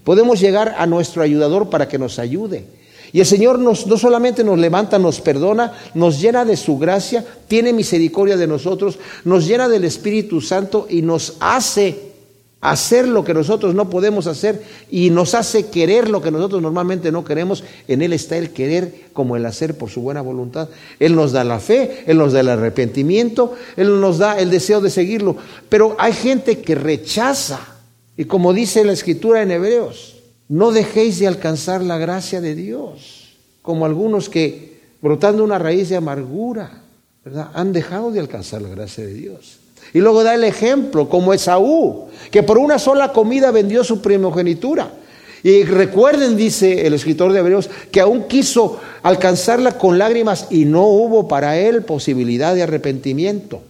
[0.05, 2.65] Podemos llegar a nuestro ayudador para que nos ayude.
[3.13, 7.73] Y el Señor no solamente nos levanta, nos perdona, nos llena de su gracia, tiene
[7.73, 12.14] misericordia de nosotros, nos llena del Espíritu Santo y nos hace
[12.65, 17.13] hacer lo que nosotros no podemos hacer y nos hace querer lo que nosotros normalmente
[17.13, 17.63] no queremos.
[17.89, 20.71] En Él está el querer como el hacer por su buena voluntad.
[20.99, 24.81] Él nos da la fe, Él nos da el arrepentimiento, Él nos da el deseo
[24.81, 25.37] de seguirlo.
[25.69, 27.61] Pero hay gente que rechaza.
[28.17, 33.37] Y como dice la escritura en Hebreos, no dejéis de alcanzar la gracia de Dios,
[33.61, 36.83] como algunos que, brotando una raíz de amargura,
[37.53, 39.59] han dejado de alcanzar la gracia de Dios.
[39.93, 44.93] Y luego da el ejemplo, como Esaú, que por una sola comida vendió su primogenitura.
[45.45, 50.87] Y recuerden, dice el escritor de Hebreos, que aún quiso alcanzarla con lágrimas y no
[50.87, 53.61] hubo para él posibilidad de arrepentimiento.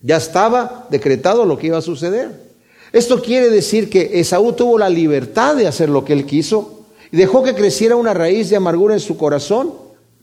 [0.00, 2.48] Ya estaba decretado lo que iba a suceder.
[2.92, 7.18] Esto quiere decir que Esaú tuvo la libertad de hacer lo que él quiso y
[7.18, 9.74] dejó que creciera una raíz de amargura en su corazón,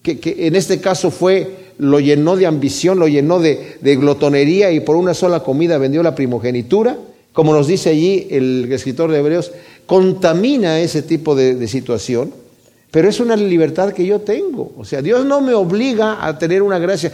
[0.01, 4.79] que, que en este caso fue lo llenó de ambición, lo llenó de, glotonería y
[4.79, 6.97] por una sola comida vendió la primogenitura,
[7.33, 9.51] como nos dice allí el escritor de Hebreos,
[9.85, 12.31] contamina ese tipo de, situación,
[12.91, 14.71] pero es una libertad que yo tengo.
[14.77, 17.11] O sea, Dios no me obliga a tener una gracia.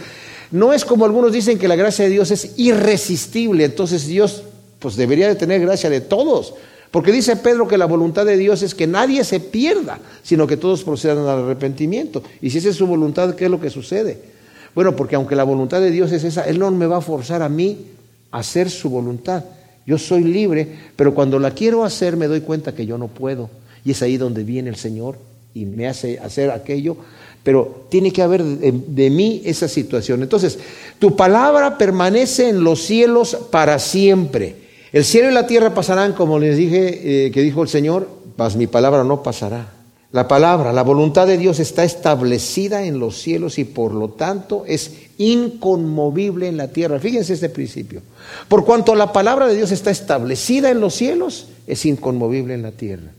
[0.52, 4.44] No es como algunos dicen que la gracia de Dios es irresistible, entonces Dios
[4.78, 6.54] pues debería de tener gracia de todos.
[6.92, 10.58] Porque dice Pedro que la voluntad de Dios es que nadie se pierda, sino que
[10.58, 12.22] todos procedan al arrepentimiento.
[12.42, 14.31] Y si esa es su voluntad, ¿qué es lo que sucede?
[14.74, 17.42] Bueno, porque aunque la voluntad de Dios es esa, Él no me va a forzar
[17.42, 17.86] a mí
[18.30, 19.44] a hacer su voluntad.
[19.86, 23.50] Yo soy libre, pero cuando la quiero hacer me doy cuenta que yo no puedo.
[23.84, 25.18] Y es ahí donde viene el Señor
[25.54, 26.96] y me hace hacer aquello.
[27.42, 30.22] Pero tiene que haber de, mí esa situación.
[30.22, 30.58] Entonces,
[31.00, 34.54] tu palabra permanece en los cielos para siempre.
[34.92, 38.54] El cielo y la tierra pasarán, como les dije, eh, que dijo el Señor, mas
[38.54, 39.81] mi palabra no pasará.
[40.12, 44.64] La palabra, la voluntad de Dios está establecida en los cielos y por lo tanto
[44.66, 47.00] es inconmovible en la tierra.
[47.00, 48.02] Fíjense este principio.
[48.46, 52.72] Por cuanto la palabra de Dios está establecida en los cielos, es inconmovible en la
[52.72, 53.10] tierra.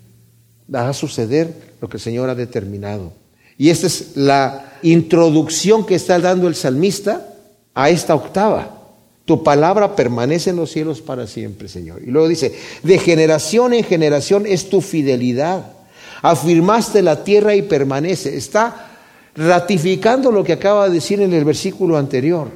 [0.73, 1.51] Va a suceder
[1.82, 3.12] lo que el Señor ha determinado.
[3.58, 7.27] Y esta es la introducción que está dando el salmista
[7.73, 8.82] a esta octava.
[9.25, 12.03] Tu palabra permanece en los cielos para siempre, Señor.
[12.03, 12.53] Y luego dice,
[12.84, 15.83] de generación en generación es tu fidelidad
[16.23, 18.36] afirmaste la tierra y permanece.
[18.36, 18.88] Está
[19.36, 22.47] ratificando lo que acaba de decir en el versículo anterior.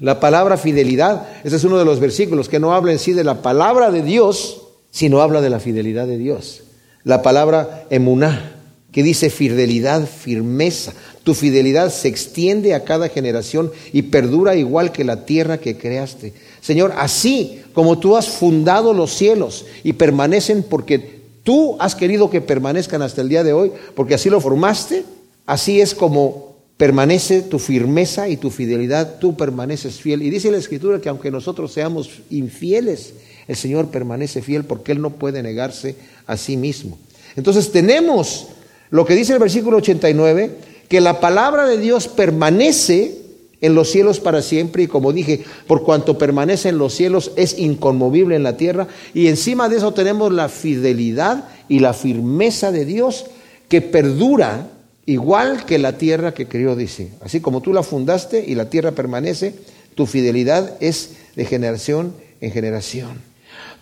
[0.00, 3.24] La palabra fidelidad, ese es uno de los versículos que no habla en sí de
[3.24, 6.62] la palabra de Dios, sino habla de la fidelidad de Dios.
[7.02, 8.52] La palabra emuná,
[8.92, 10.92] que dice fidelidad, firmeza.
[11.24, 16.32] Tu fidelidad se extiende a cada generación y perdura igual que la tierra que creaste.
[16.60, 21.15] Señor, así como tú has fundado los cielos y permanecen porque
[21.46, 25.04] Tú has querido que permanezcan hasta el día de hoy porque así lo formaste,
[25.46, 30.24] así es como permanece tu firmeza y tu fidelidad, tú permaneces fiel.
[30.24, 33.14] Y dice la Escritura que aunque nosotros seamos infieles,
[33.46, 35.94] el Señor permanece fiel porque Él no puede negarse
[36.26, 36.98] a sí mismo.
[37.36, 38.48] Entonces tenemos
[38.90, 40.50] lo que dice el versículo 89,
[40.88, 43.18] que la palabra de Dios permanece
[43.60, 47.58] en los cielos para siempre y como dije, por cuanto permanece en los cielos es
[47.58, 52.84] inconmovible en la tierra y encima de eso tenemos la fidelidad y la firmeza de
[52.84, 53.26] Dios
[53.68, 54.70] que perdura
[55.06, 57.12] igual que la tierra que crió, dice.
[57.20, 59.54] Así como tú la fundaste y la tierra permanece,
[59.94, 63.22] tu fidelidad es de generación en generación.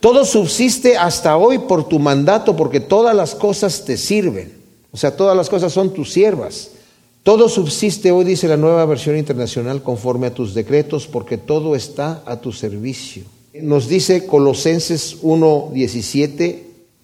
[0.00, 4.52] Todo subsiste hasta hoy por tu mandato, porque todas las cosas te sirven.
[4.92, 6.70] O sea, todas las cosas son tus siervas.
[7.24, 12.22] Todo subsiste hoy, dice la nueva versión internacional, conforme a tus decretos, porque todo está
[12.26, 13.24] a tu servicio.
[13.54, 16.58] Nos dice Colosenses 1.17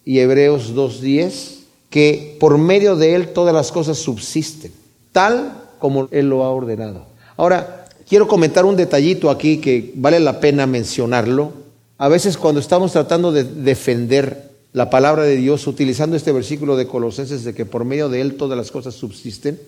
[0.04, 4.72] y Hebreos 2.10 que por medio de Él todas las cosas subsisten,
[5.10, 7.06] tal como Él lo ha ordenado.
[7.38, 11.54] Ahora, quiero comentar un detallito aquí que vale la pena mencionarlo.
[11.96, 16.86] A veces cuando estamos tratando de defender la palabra de Dios utilizando este versículo de
[16.86, 19.58] Colosenses de que por medio de Él todas las cosas subsisten,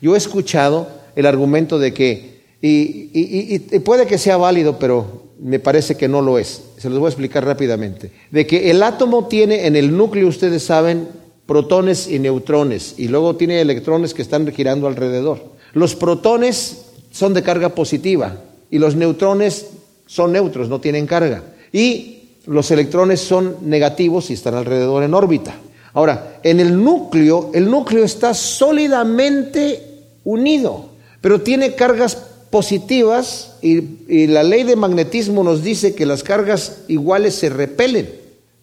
[0.00, 5.96] yo he escuchado el argumento de que, y, puede que sea válido, pero me parece
[5.96, 6.62] que no lo es.
[6.78, 8.10] Se los voy a explicar rápidamente.
[8.30, 11.08] De que el átomo tiene en el núcleo, ustedes saben,
[11.46, 15.42] protones y neutrones, y luego tiene electrones que están girando alrededor.
[15.72, 18.36] Los protones son de carga positiva
[18.70, 19.66] y los neutrones
[20.06, 21.42] son neutros, no tienen carga.
[21.72, 25.54] Y los electrones son negativos y están alrededor en órbita.
[25.92, 29.85] Ahora, en el núcleo, el núcleo está sólidamente
[30.26, 30.90] unido,
[31.22, 32.16] pero tiene cargas
[32.50, 38.10] positivas y, la ley de magnetismo nos dice que las cargas iguales se repelen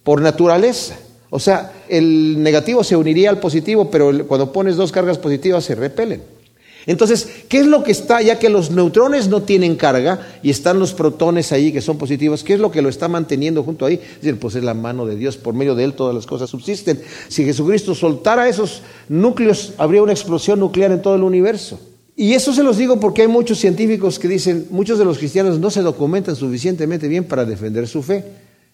[0.03, 0.95] por naturaleza.
[1.29, 5.73] O sea, el negativo se uniría al positivo, pero cuando pones dos cargas positivas se
[5.73, 6.21] repelen.
[6.85, 10.79] Entonces, ¿qué es lo que está, ya que los neutrones no tienen carga y están
[10.79, 13.95] los protones ahí que son positivos, qué es lo que lo está manteniendo junto ahí?
[13.95, 16.49] Es decir, pues es la mano de Dios, por medio de él todas las cosas
[16.49, 17.01] subsisten.
[17.27, 21.79] Si Jesucristo soltara esos núcleos, habría una explosión nuclear en todo el universo.
[22.15, 25.59] Y eso se los digo porque hay muchos científicos que dicen, muchos de los cristianos
[25.59, 28.23] no se documentan suficientemente bien para defender su fe.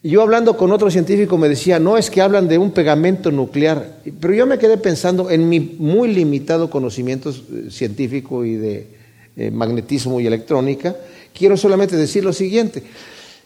[0.02, 3.98] Yo hablando con otro científico me decía, no es que hablan de un pegamento nuclear,
[4.18, 8.86] pero yo me quedé pensando en mi muy limitado conocimiento eh, científico y de
[9.36, 10.96] eh, magnetismo y electrónica,
[11.34, 12.82] quiero solamente decir lo siguiente.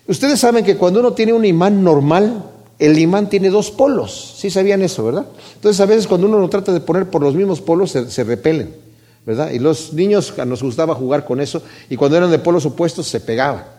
[0.06, 2.44] Ustedes saben que cuando uno tiene un imán normal,
[2.78, 5.26] el imán tiene dos polos, sí sabían eso, ¿verdad?
[5.56, 8.22] Entonces a veces cuando uno lo trata de poner por los mismos polos se, se
[8.22, 8.72] repelen,
[9.26, 9.50] ¿verdad?
[9.50, 13.18] Y los niños nos gustaba jugar con eso y cuando eran de polos opuestos se
[13.18, 13.73] pegaban.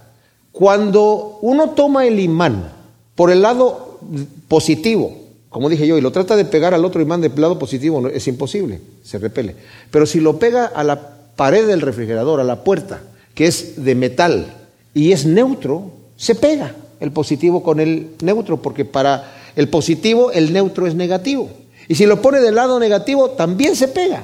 [0.55, 2.71] Cuando uno toma el imán
[3.13, 3.99] por el lado
[4.47, 5.13] positivo,
[5.49, 8.25] como dije yo, y lo trata de pegar al otro imán del lado positivo, es
[8.29, 9.57] imposible, se repele.
[9.91, 13.01] Pero si lo pega a la pared del refrigerador, a la puerta,
[13.33, 14.45] que es de metal
[14.93, 20.53] y es neutro, se pega el positivo con el neutro, porque para el positivo el
[20.53, 21.49] neutro es negativo.
[21.89, 24.23] Y si lo pone del lado negativo, también se pega,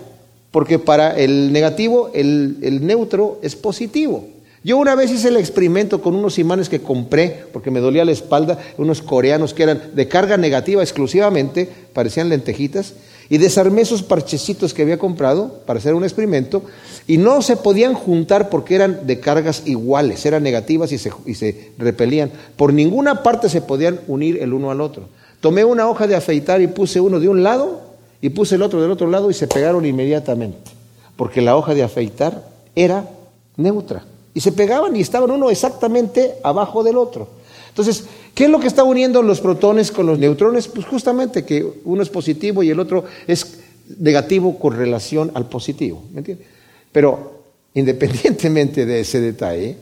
[0.51, 4.29] porque para el negativo el, el neutro es positivo.
[4.63, 8.11] Yo una vez hice el experimento con unos imanes que compré, porque me dolía la
[8.11, 12.93] espalda, unos coreanos que eran de carga negativa exclusivamente, parecían lentejitas,
[13.27, 16.61] y desarmé esos parchecitos que había comprado para hacer un experimento,
[17.07, 21.33] y no se podían juntar porque eran de cargas iguales, eran negativas y se, y
[21.33, 22.29] se repelían.
[22.55, 25.09] Por ninguna parte se podían unir el uno al otro.
[25.39, 27.81] Tomé una hoja de afeitar y puse uno de un lado
[28.21, 30.69] y puse el otro del otro lado y se pegaron inmediatamente,
[31.15, 33.09] porque la hoja de afeitar era
[33.57, 34.03] neutra.
[34.33, 37.27] Y se pegaban y estaban uno exactamente abajo del otro.
[37.69, 40.67] Entonces, ¿qué es lo que está uniendo los protones con los neutrones?
[40.67, 43.59] Pues justamente que uno es positivo y el otro es
[43.99, 46.03] negativo con relación al positivo.
[46.11, 46.47] ¿Me entiendes?
[46.91, 47.41] Pero
[47.73, 49.77] independientemente de ese detalle,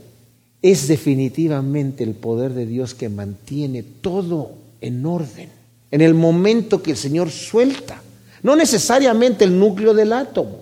[0.61, 5.49] es definitivamente el poder de Dios que mantiene todo en orden.
[5.91, 8.01] En el momento que el Señor suelta,
[8.43, 10.61] no necesariamente el núcleo del átomo,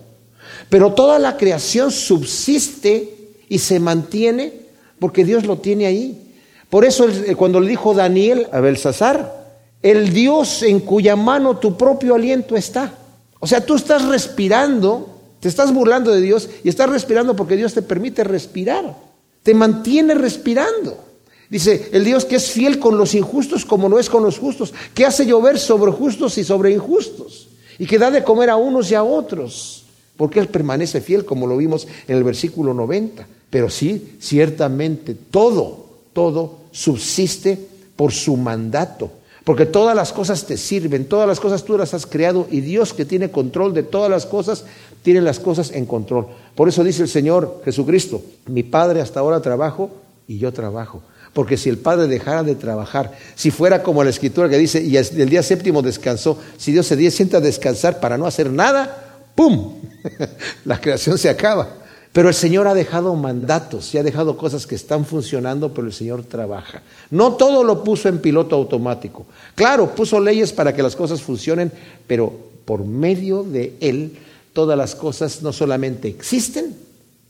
[0.70, 3.17] pero toda la creación subsiste
[3.48, 4.52] y se mantiene
[4.98, 6.34] porque Dios lo tiene ahí.
[6.70, 7.06] Por eso
[7.36, 9.38] cuando le dijo Daniel a Belsasar,
[9.82, 12.92] el Dios en cuya mano tu propio aliento está.
[13.40, 15.08] O sea, tú estás respirando,
[15.40, 18.96] te estás burlando de Dios y estás respirando porque Dios te permite respirar.
[19.42, 21.04] Te mantiene respirando.
[21.48, 24.74] Dice, el Dios que es fiel con los injustos como no es con los justos,
[24.92, 28.90] que hace llover sobre justos y sobre injustos, y que da de comer a unos
[28.90, 29.84] y a otros,
[30.18, 33.26] porque Él permanece fiel como lo vimos en el versículo 90.
[33.50, 37.58] Pero sí, ciertamente todo, todo subsiste
[37.96, 39.10] por su mandato.
[39.44, 42.92] Porque todas las cosas te sirven, todas las cosas tú las has creado y Dios
[42.92, 44.64] que tiene control de todas las cosas,
[45.02, 46.26] tiene las cosas en control.
[46.54, 49.90] Por eso dice el Señor Jesucristo, mi Padre hasta ahora trabajo
[50.26, 51.00] y yo trabajo.
[51.32, 54.96] Porque si el Padre dejara de trabajar, si fuera como la escritura que dice, y
[54.96, 59.76] el día séptimo descansó, si Dios se sienta a descansar para no hacer nada, ¡pum!
[60.66, 61.68] la creación se acaba.
[62.12, 65.92] Pero el Señor ha dejado mandatos y ha dejado cosas que están funcionando, pero el
[65.92, 66.82] Señor trabaja.
[67.10, 69.26] No todo lo puso en piloto automático.
[69.54, 71.70] Claro, puso leyes para que las cosas funcionen,
[72.06, 72.32] pero
[72.64, 74.16] por medio de Él
[74.52, 76.74] todas las cosas no solamente existen,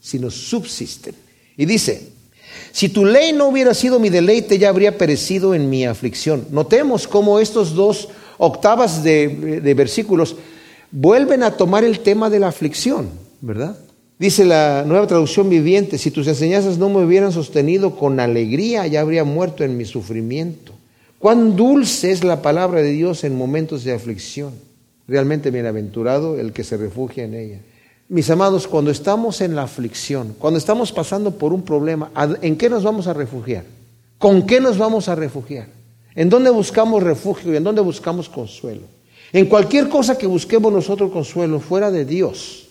[0.01, 1.13] sino subsisten.
[1.57, 2.09] Y dice,
[2.71, 6.47] si tu ley no hubiera sido mi deleite, ya habría perecido en mi aflicción.
[6.51, 8.07] Notemos cómo estos dos
[8.37, 10.35] octavas de, de versículos
[10.89, 13.09] vuelven a tomar el tema de la aflicción,
[13.41, 13.77] ¿verdad?
[14.19, 18.99] Dice la nueva traducción viviente, si tus enseñanzas no me hubieran sostenido con alegría, ya
[18.99, 20.73] habría muerto en mi sufrimiento.
[21.19, 24.51] Cuán dulce es la palabra de Dios en momentos de aflicción.
[25.07, 27.59] Realmente bienaventurado el que se refugia en ella.
[28.09, 32.11] Mis amados, cuando estamos en la aflicción, cuando estamos pasando por un problema,
[32.41, 33.63] ¿en qué nos vamos a refugiar?
[34.17, 35.67] ¿Con qué nos vamos a refugiar?
[36.13, 38.81] ¿En dónde buscamos refugio y en dónde buscamos consuelo?
[39.31, 42.68] En cualquier cosa que busquemos nosotros consuelo fuera de Dios,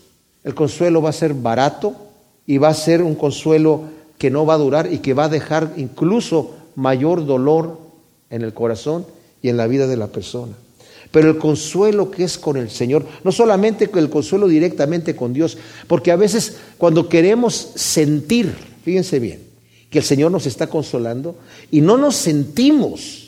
[0.49, 1.95] el consuelo va a ser barato
[2.47, 3.83] y va a ser un consuelo
[4.17, 7.79] que no va a durar y que va a dejar incluso mayor dolor
[8.31, 9.05] en el corazón
[9.43, 10.55] y en la vida de la persona.
[11.11, 15.59] Pero el consuelo que es con el Señor, no solamente el consuelo directamente con Dios,
[15.87, 18.51] porque a veces cuando queremos sentir,
[18.83, 19.43] fíjense bien,
[19.91, 21.37] que el Señor nos está consolando
[21.71, 23.28] y no nos sentimos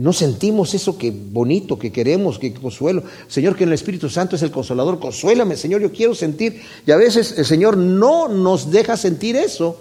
[0.00, 3.02] no sentimos eso que bonito, que queremos, que consuelo.
[3.28, 6.60] Señor, que el Espíritu Santo es el consolador, consuélame, Señor, yo quiero sentir.
[6.86, 9.80] Y a veces el Señor no nos deja sentir eso,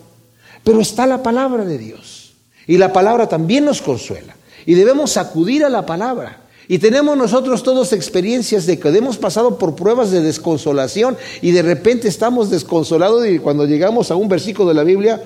[0.63, 2.33] pero está la palabra de Dios.
[2.65, 4.35] Y la palabra también nos consuela.
[4.65, 6.45] Y debemos acudir a la palabra.
[6.67, 11.61] Y tenemos nosotros todos experiencias de que hemos pasado por pruebas de desconsolación y de
[11.61, 15.21] repente estamos desconsolados y cuando llegamos a un versículo de la Biblia,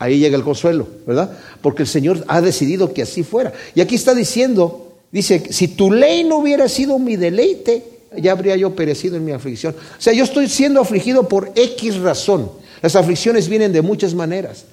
[0.00, 1.38] Ahí llega el consuelo, ¿verdad?
[1.60, 3.52] Porque el Señor ha decidido que así fuera.
[3.74, 7.84] Y aquí está diciendo, dice, si tu ley no hubiera sido mi deleite,
[8.16, 9.74] ya habría yo perecido en mi aflicción.
[9.76, 12.50] O sea, yo estoy siendo afligido por X razón.
[12.80, 14.64] Las aflicciones vienen de muchas maneras.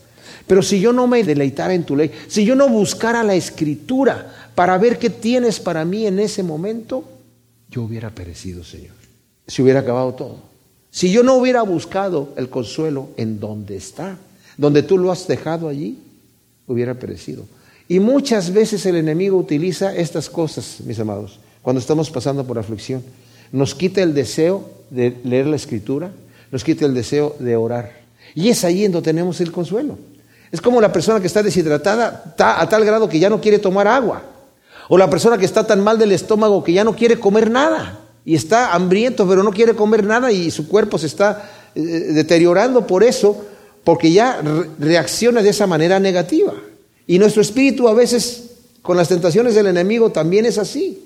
[0.47, 4.33] Pero si yo no me deleitara en tu ley, si yo no buscara la escritura
[4.55, 7.03] para ver qué tienes para mí en ese momento,
[7.69, 8.95] yo hubiera perecido, Señor.
[9.45, 10.37] Se hubiera acabado todo.
[10.89, 14.17] Si yo no hubiera buscado el consuelo en donde está
[14.57, 15.97] donde tú lo has dejado allí,
[16.65, 17.45] hubiera perecido.
[17.87, 23.03] Y muchas veces el enemigo utiliza estas cosas, mis amados, cuando estamos pasando por aflicción.
[23.51, 26.11] Nos quita el deseo de leer la escritura,
[26.51, 27.91] nos quita el deseo de orar.
[28.35, 29.97] Y es ahí en donde tenemos el consuelo.
[30.51, 33.87] Es como la persona que está deshidratada a tal grado que ya no quiere tomar
[33.87, 34.23] agua.
[34.89, 37.99] O la persona que está tan mal del estómago que ya no quiere comer nada.
[38.25, 42.85] Y está hambriento, pero no quiere comer nada y su cuerpo se está eh, deteriorando
[42.85, 43.45] por eso
[43.87, 44.41] porque ya
[44.79, 46.53] reacciona de esa manera negativa.
[47.07, 48.49] Y nuestro espíritu a veces
[48.81, 51.05] con las tentaciones del enemigo también es así.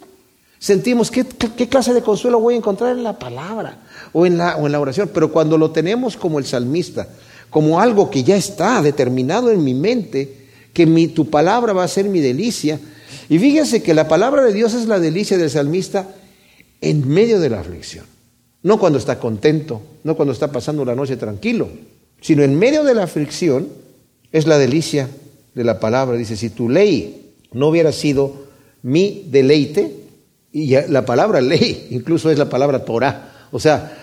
[0.57, 1.23] Sentimos, ¿qué,
[1.69, 5.11] clase de consuelo voy a encontrar en la palabra o en la, oración?
[5.13, 7.07] Pero cuando lo tenemos como el salmista,
[7.51, 11.87] como algo que ya está determinado en mi mente, que mi, tu palabra va a
[11.87, 12.79] ser mi delicia.
[13.29, 16.07] Y fíjense que la palabra de Dios es la delicia del salmista
[16.81, 18.05] en medio de la aflicción.
[18.63, 21.69] No cuando está contento, no cuando está pasando la noche tranquilo,
[22.21, 23.67] sino en medio de la aflicción
[24.31, 25.09] es la delicia
[25.53, 26.15] de la palabra.
[26.15, 28.45] Dice, si tu ley no hubiera sido
[28.83, 29.97] mi deleite,
[30.53, 33.97] y la palabra ley incluso es la palabra Torah, o sea,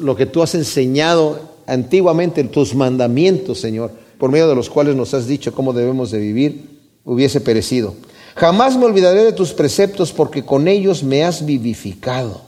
[0.00, 5.12] lo que tú has enseñado antiguamente, tus mandamientos, Señor, por medio de los cuales nos
[5.14, 7.94] has dicho cómo debemos de vivir, hubiese perecido.
[8.36, 12.42] Jamás me olvidaré de tus preceptos porque con ellos me has vivificado.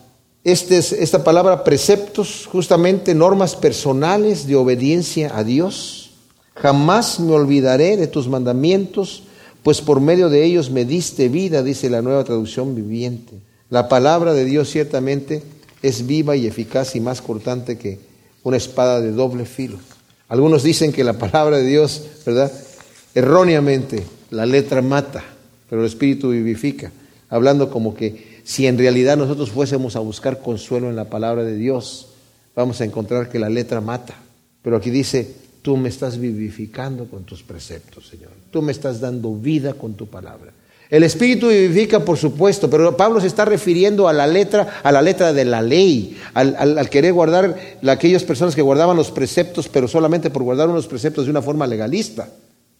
[0.50, 6.12] Este esta palabra preceptos, justamente normas personales de obediencia a Dios.
[6.54, 9.24] Jamás me olvidaré de tus mandamientos,
[9.62, 13.34] pues por medio de ellos me diste vida, dice la nueva traducción viviente.
[13.68, 15.42] La palabra de Dios ciertamente
[15.82, 18.00] es viva y eficaz y más cortante que
[18.42, 19.76] una espada de doble filo.
[20.30, 22.50] Algunos dicen que la palabra de Dios, ¿verdad?
[23.14, 25.22] Erróneamente, la letra mata,
[25.68, 26.90] pero el espíritu vivifica,
[27.28, 31.54] hablando como que si en realidad nosotros fuésemos a buscar consuelo en la palabra de
[31.54, 32.08] Dios,
[32.56, 34.14] vamos a encontrar que la letra mata.
[34.62, 35.30] Pero aquí dice,
[35.60, 38.30] tú me estás vivificando con tus preceptos, Señor.
[38.50, 40.50] Tú me estás dando vida con tu palabra.
[40.88, 45.02] El Espíritu vivifica, por supuesto, pero Pablo se está refiriendo a la letra, a la
[45.02, 47.54] letra de la ley, al, querer guardar
[47.86, 51.66] aquellas personas que guardaban los preceptos, pero solamente por guardar unos preceptos de una forma
[51.66, 52.30] legalista.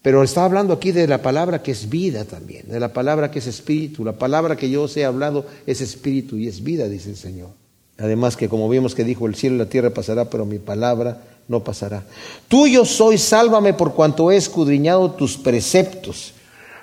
[0.03, 3.41] Pero está hablando aquí de la palabra que es vida también, de la palabra que
[3.41, 4.05] es espíritu.
[4.05, 7.51] La palabra que yo os he hablado es espíritu y es vida, dice el Señor.
[7.99, 11.21] Además que como vimos que dijo, el cielo y la tierra pasará, pero mi palabra
[11.49, 12.05] no pasará.
[12.47, 16.33] Tuyo soy, sálvame por cuanto he escudriñado tus preceptos.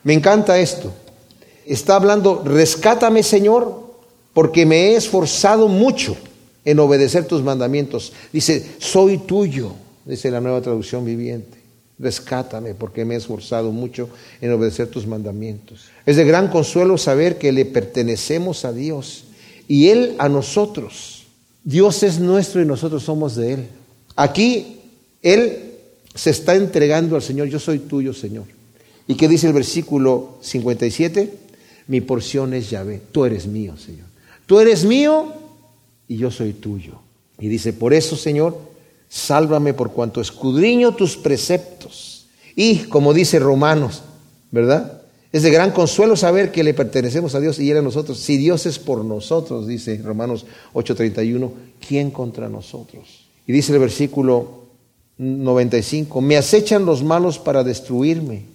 [0.03, 0.91] Me encanta esto.
[1.65, 3.85] Está hablando, rescátame Señor,
[4.33, 6.17] porque me he esforzado mucho
[6.65, 8.11] en obedecer tus mandamientos.
[8.33, 9.71] Dice, soy tuyo,
[10.03, 11.64] dice la nueva traducción viviente.
[11.97, 14.09] Rescátame porque me he esforzado mucho
[14.41, 15.85] en obedecer tus mandamientos.
[16.05, 19.25] Es de gran consuelo saber que le pertenecemos a Dios
[19.67, 21.25] y Él a nosotros.
[21.63, 23.67] Dios es nuestro y nosotros somos de Él.
[24.15, 24.79] Aquí
[25.21, 25.71] Él
[26.13, 28.45] se está entregando al Señor, yo soy tuyo, Señor.
[29.07, 31.33] ¿Y qué dice el versículo 57?
[31.87, 34.07] Mi porción es Yahvé, tú eres mío, Señor.
[34.45, 35.33] Tú eres mío
[36.07, 36.99] y yo soy tuyo.
[37.39, 38.57] Y dice, por eso, Señor,
[39.09, 42.27] sálvame por cuanto escudriño tus preceptos.
[42.55, 44.03] Y, como dice Romanos,
[44.51, 45.01] ¿verdad?
[45.31, 48.19] Es de gran consuelo saber que le pertenecemos a Dios y Él a nosotros.
[48.19, 51.51] Si Dios es por nosotros, dice Romanos 8:31,
[51.85, 53.25] ¿quién contra nosotros?
[53.45, 54.65] Y dice el versículo
[55.17, 58.45] 95, me acechan los malos para destruirme,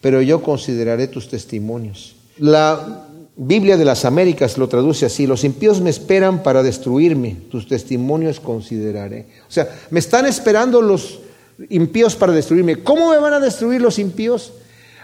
[0.00, 2.16] pero yo consideraré tus testimonios.
[2.38, 3.03] La
[3.36, 8.38] Biblia de las Américas lo traduce así, los impíos me esperan para destruirme, tus testimonios
[8.38, 9.26] consideraré.
[9.48, 11.20] O sea, me están esperando los
[11.68, 12.76] impíos para destruirme.
[12.76, 14.52] ¿Cómo me van a destruir los impíos?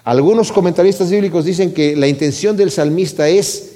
[0.04, 3.72] Algunos comentaristas bíblicos dicen que la intención del salmista es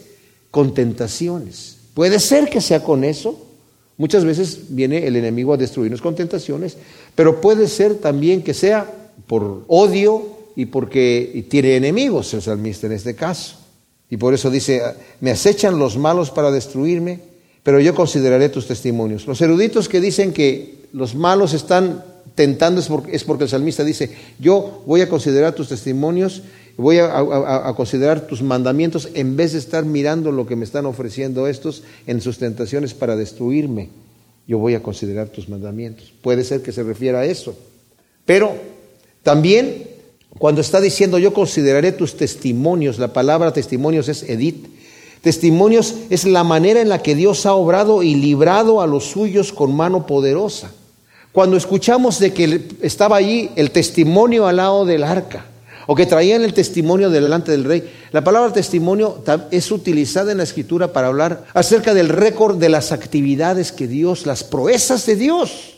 [0.53, 1.77] con tentaciones.
[1.93, 3.41] Puede ser que sea con eso.
[3.97, 6.77] Muchas veces viene el enemigo a destruirnos con tentaciones,
[7.15, 8.91] pero puede ser también que sea
[9.27, 10.27] por odio
[10.57, 13.64] y porque tiene enemigos el salmista en este caso.
[14.11, 14.83] Y por eso dice,
[15.21, 17.21] me acechan los malos para destruirme,
[17.63, 19.27] pero yo consideraré tus testimonios.
[19.27, 22.81] Los eruditos que dicen que los malos están tentando
[23.11, 26.43] es porque, el salmista dice, yo voy a considerar tus testimonios,
[26.77, 31.47] voy a, considerar tus mandamientos en vez de estar mirando lo que me están ofreciendo
[31.47, 33.89] estos en sus tentaciones para destruirme.
[34.47, 36.13] Yo voy a considerar tus mandamientos.
[36.21, 37.57] Puede ser que se refiera a eso.
[38.27, 38.55] Pero
[39.23, 39.94] también
[40.39, 44.67] cuando está diciendo yo consideraré tus testimonios, la palabra testimonios es edit.
[45.23, 49.53] Testimonios es la manera en la que Dios ha obrado y librado a los suyos
[49.53, 50.71] con mano poderosa.
[51.33, 55.47] Cuando escuchamos de que estaba allí el testimonio al lado del arca,
[55.87, 60.45] o que traían el testimonio delante del rey, la palabra testimonio es utilizada en la
[60.45, 65.74] escritura para hablar acerca del récord de las actividades que Dios, las proezas de Dios.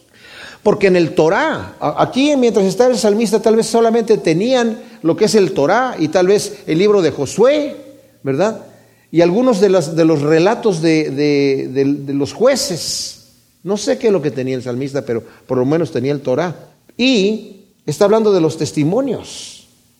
[0.66, 5.26] Porque en el Torah, aquí mientras estaba el salmista, tal vez solamente tenían lo que
[5.26, 7.76] es el Torah y tal vez el libro de Josué,
[8.24, 8.66] ¿verdad?
[9.12, 13.28] Y algunos de, de los relatos de, de, los jueces.
[13.62, 16.20] No sé qué es lo que tenía el salmista, pero por lo menos tenía el
[16.20, 16.56] Torah.
[16.96, 19.55] Y está hablando de los testimonios.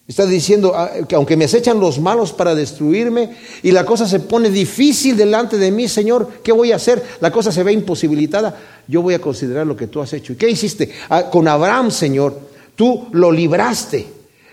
[0.09, 3.31] Está diciendo ah, que aunque me acechan los malos para destruirme
[3.63, 7.03] y la cosa se pone difícil delante de mí, Señor, ¿qué voy a hacer?
[7.21, 8.57] La cosa se ve imposibilitada.
[8.87, 10.33] Yo voy a considerar lo que tú has hecho.
[10.33, 10.91] ¿Y qué hiciste?
[11.09, 12.39] Ah, con Abraham, Señor,
[12.77, 14.07] tú lo libraste.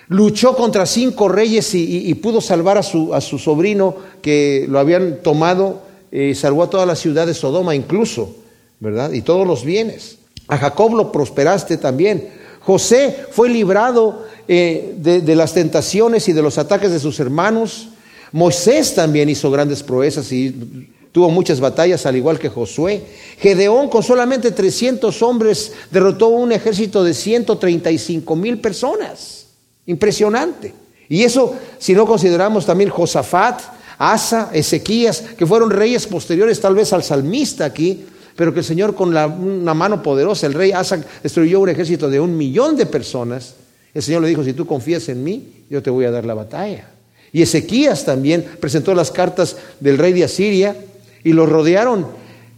[0.07, 5.81] Luchó contra cinco reyes y, pudo salvar a su, sobrino que lo habían tomado,
[6.11, 8.35] eh, salvó a toda la ciudad de Sodoma incluso,
[8.79, 9.13] ¿verdad?
[9.13, 10.17] Y todos los bienes.
[10.47, 12.29] A Jacob lo prosperaste también.
[12.59, 17.89] José fue librado eh, de, las tentaciones y de los ataques de sus hermanos.
[18.31, 23.03] Moisés también hizo grandes proezas y tuvo muchas batallas, al igual que Josué.
[23.37, 29.45] Gedeón, con solamente 300 hombres, derrotó un ejército de 135 mil personas.
[29.85, 30.73] Impresionante.
[31.07, 33.61] Y eso, si no consideramos también Josafat,
[33.97, 38.95] Asa, Ezequías, que fueron reyes posteriores tal vez al salmista aquí, pero que el Señor
[38.95, 43.55] con una mano poderosa, el rey Asa destruyó un ejército de un millón de personas.
[43.93, 46.33] El Señor le dijo, si tú confías en mí, yo te voy a dar la
[46.33, 46.89] batalla.
[47.31, 50.75] Y Ezequías también presentó las cartas del rey de Asiria
[51.23, 52.05] y lo rodearon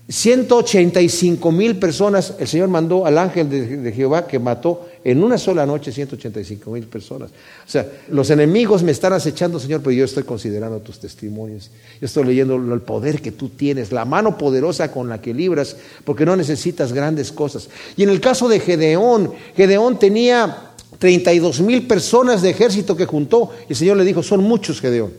[0.08, 2.36] 185 mil personas.
[2.38, 6.86] El Señor mandó al ángel de, Jehová que mató en una sola noche 185 mil
[6.86, 7.32] personas.
[7.32, 11.72] O sea, los enemigos me están acechando, Señor, pero yo estoy considerando tus testimonios.
[12.00, 15.76] Yo estoy leyendo el poder que tú tienes, la mano poderosa con la que libras,
[16.04, 17.70] porque no necesitas grandes cosas.
[17.98, 23.52] Y en el caso de Gedeón, Gedeón tenía 32 mil personas de ejército que juntó.
[23.68, 25.12] Y el Señor le dijo, son muchos, Gedeón,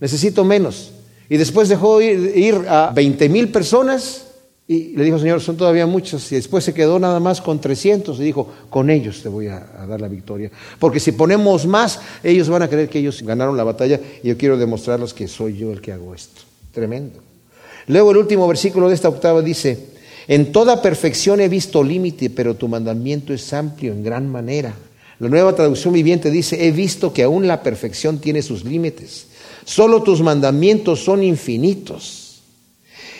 [0.00, 0.92] necesito menos.
[1.28, 4.26] Y después dejó ir, a 20 mil personas
[4.66, 6.30] y le dijo, Señor, son todavía muchos.
[6.30, 9.58] Y después se quedó nada más con 300 y dijo, con ellos te voy a,
[9.88, 10.50] dar la victoria.
[10.78, 14.36] Porque si ponemos más, ellos van a creer que ellos ganaron la batalla y yo
[14.36, 16.42] quiero demostrarles que soy yo el que hago esto.
[16.72, 17.20] Tremendo.
[17.88, 19.88] Luego el último versículo de esta octava dice,
[20.28, 24.74] en toda perfección he visto límite, pero tu mandamiento es amplio en gran manera.
[25.20, 29.26] La nueva traducción viviente dice, he visto que aún la perfección tiene sus límites.
[29.66, 32.40] Solo tus mandamientos son infinitos.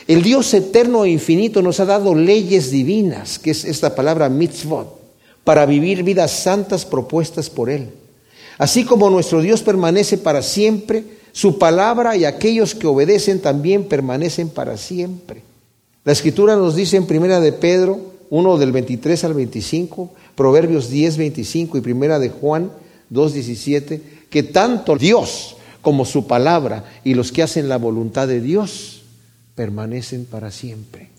[0.09, 4.98] El Dios eterno e infinito nos ha dado leyes divinas, que es esta palabra mitzvot,
[5.44, 7.90] para vivir vidas santas propuestas por Él.
[8.57, 14.48] Así como nuestro Dios permanece para siempre, su palabra y aquellos que obedecen también permanecen
[14.48, 15.42] para siempre.
[16.05, 20.11] La escritura nos dice en primera de Pedro 1 del 23 al 25,
[20.41, 22.72] Proverbios 10, 25 y primera de Juan
[23.11, 28.41] 2, 17, que tanto Dios como su palabra y los que hacen la voluntad de
[28.41, 29.03] Dios
[29.55, 31.11] permanecen para siempre.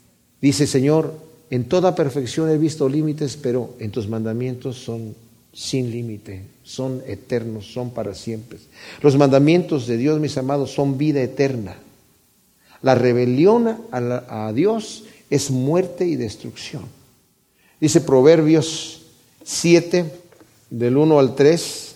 [0.41, 1.13] Dice, Señor,
[1.51, 5.13] en toda perfección he visto límites, pero en tus mandamientos son
[5.53, 8.57] sin límite, son eternos, son para siempre.
[9.03, 11.75] Los mandamientos de Dios, mis amados, son vida eterna.
[12.81, 16.85] La rebelión a, a Dios es muerte y destrucción.
[17.79, 19.00] Dice Proverbios
[19.43, 20.21] 7,
[20.69, 21.95] del 1 al 3,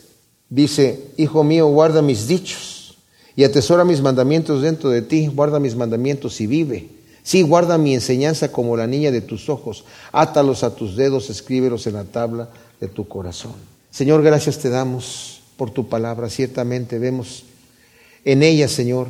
[0.50, 2.98] dice, Hijo mío, guarda mis dichos
[3.36, 6.90] y atesora mis mandamientos dentro de ti, guarda mis mandamientos y vive.
[7.24, 11.88] Sí, guarda mi enseñanza como la niña de tus ojos, átalos a tus dedos, escríbelos
[11.88, 13.54] en la tabla de tu corazón.
[13.90, 16.30] Señor, gracias te damos por tu palabra.
[16.30, 17.46] Ciertamente vemos
[18.26, 19.08] en ella, Señor,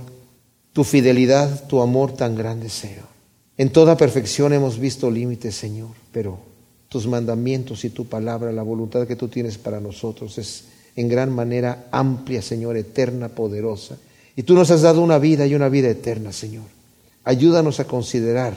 [0.72, 3.06] tu fidelidad, tu amor tan grande, Señor.
[3.58, 6.40] En toda perfección hemos visto límites, Señor, pero
[6.96, 10.64] tus mandamientos y tu palabra, la voluntad que tú tienes para nosotros es
[10.96, 13.98] en gran manera amplia, Señor, eterna, poderosa.
[14.34, 16.64] Y tú nos has dado una vida y una vida eterna, Señor.
[17.26, 18.56] Ayúdanos a considerar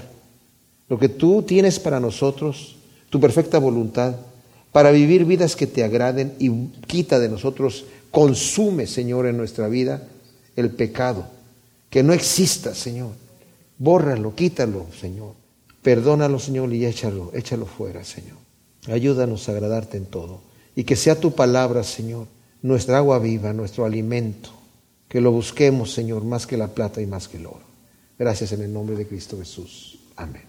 [0.89, 2.77] lo que tú tienes para nosotros,
[3.11, 4.15] tu perfecta voluntad,
[4.71, 10.07] para vivir vidas que te agraden y quita de nosotros, consume, Señor, en nuestra vida
[10.55, 11.27] el pecado.
[11.91, 13.11] Que no exista, Señor.
[13.79, 15.38] Bórralo, quítalo, Señor.
[15.89, 18.37] Perdónalo, Señor, y échalo, échalo fuera, Señor.
[18.89, 20.43] Ayúdanos a agradarte en todo.
[20.77, 22.27] Y que sea tu palabra, Señor,
[22.61, 24.51] nuestra agua viva, nuestro alimento.
[25.09, 27.65] Que lo busquemos, Señor, más que la plata y más que el oro.
[28.19, 29.99] Gracias en el nombre de Cristo Jesús.
[30.15, 30.43] Amén.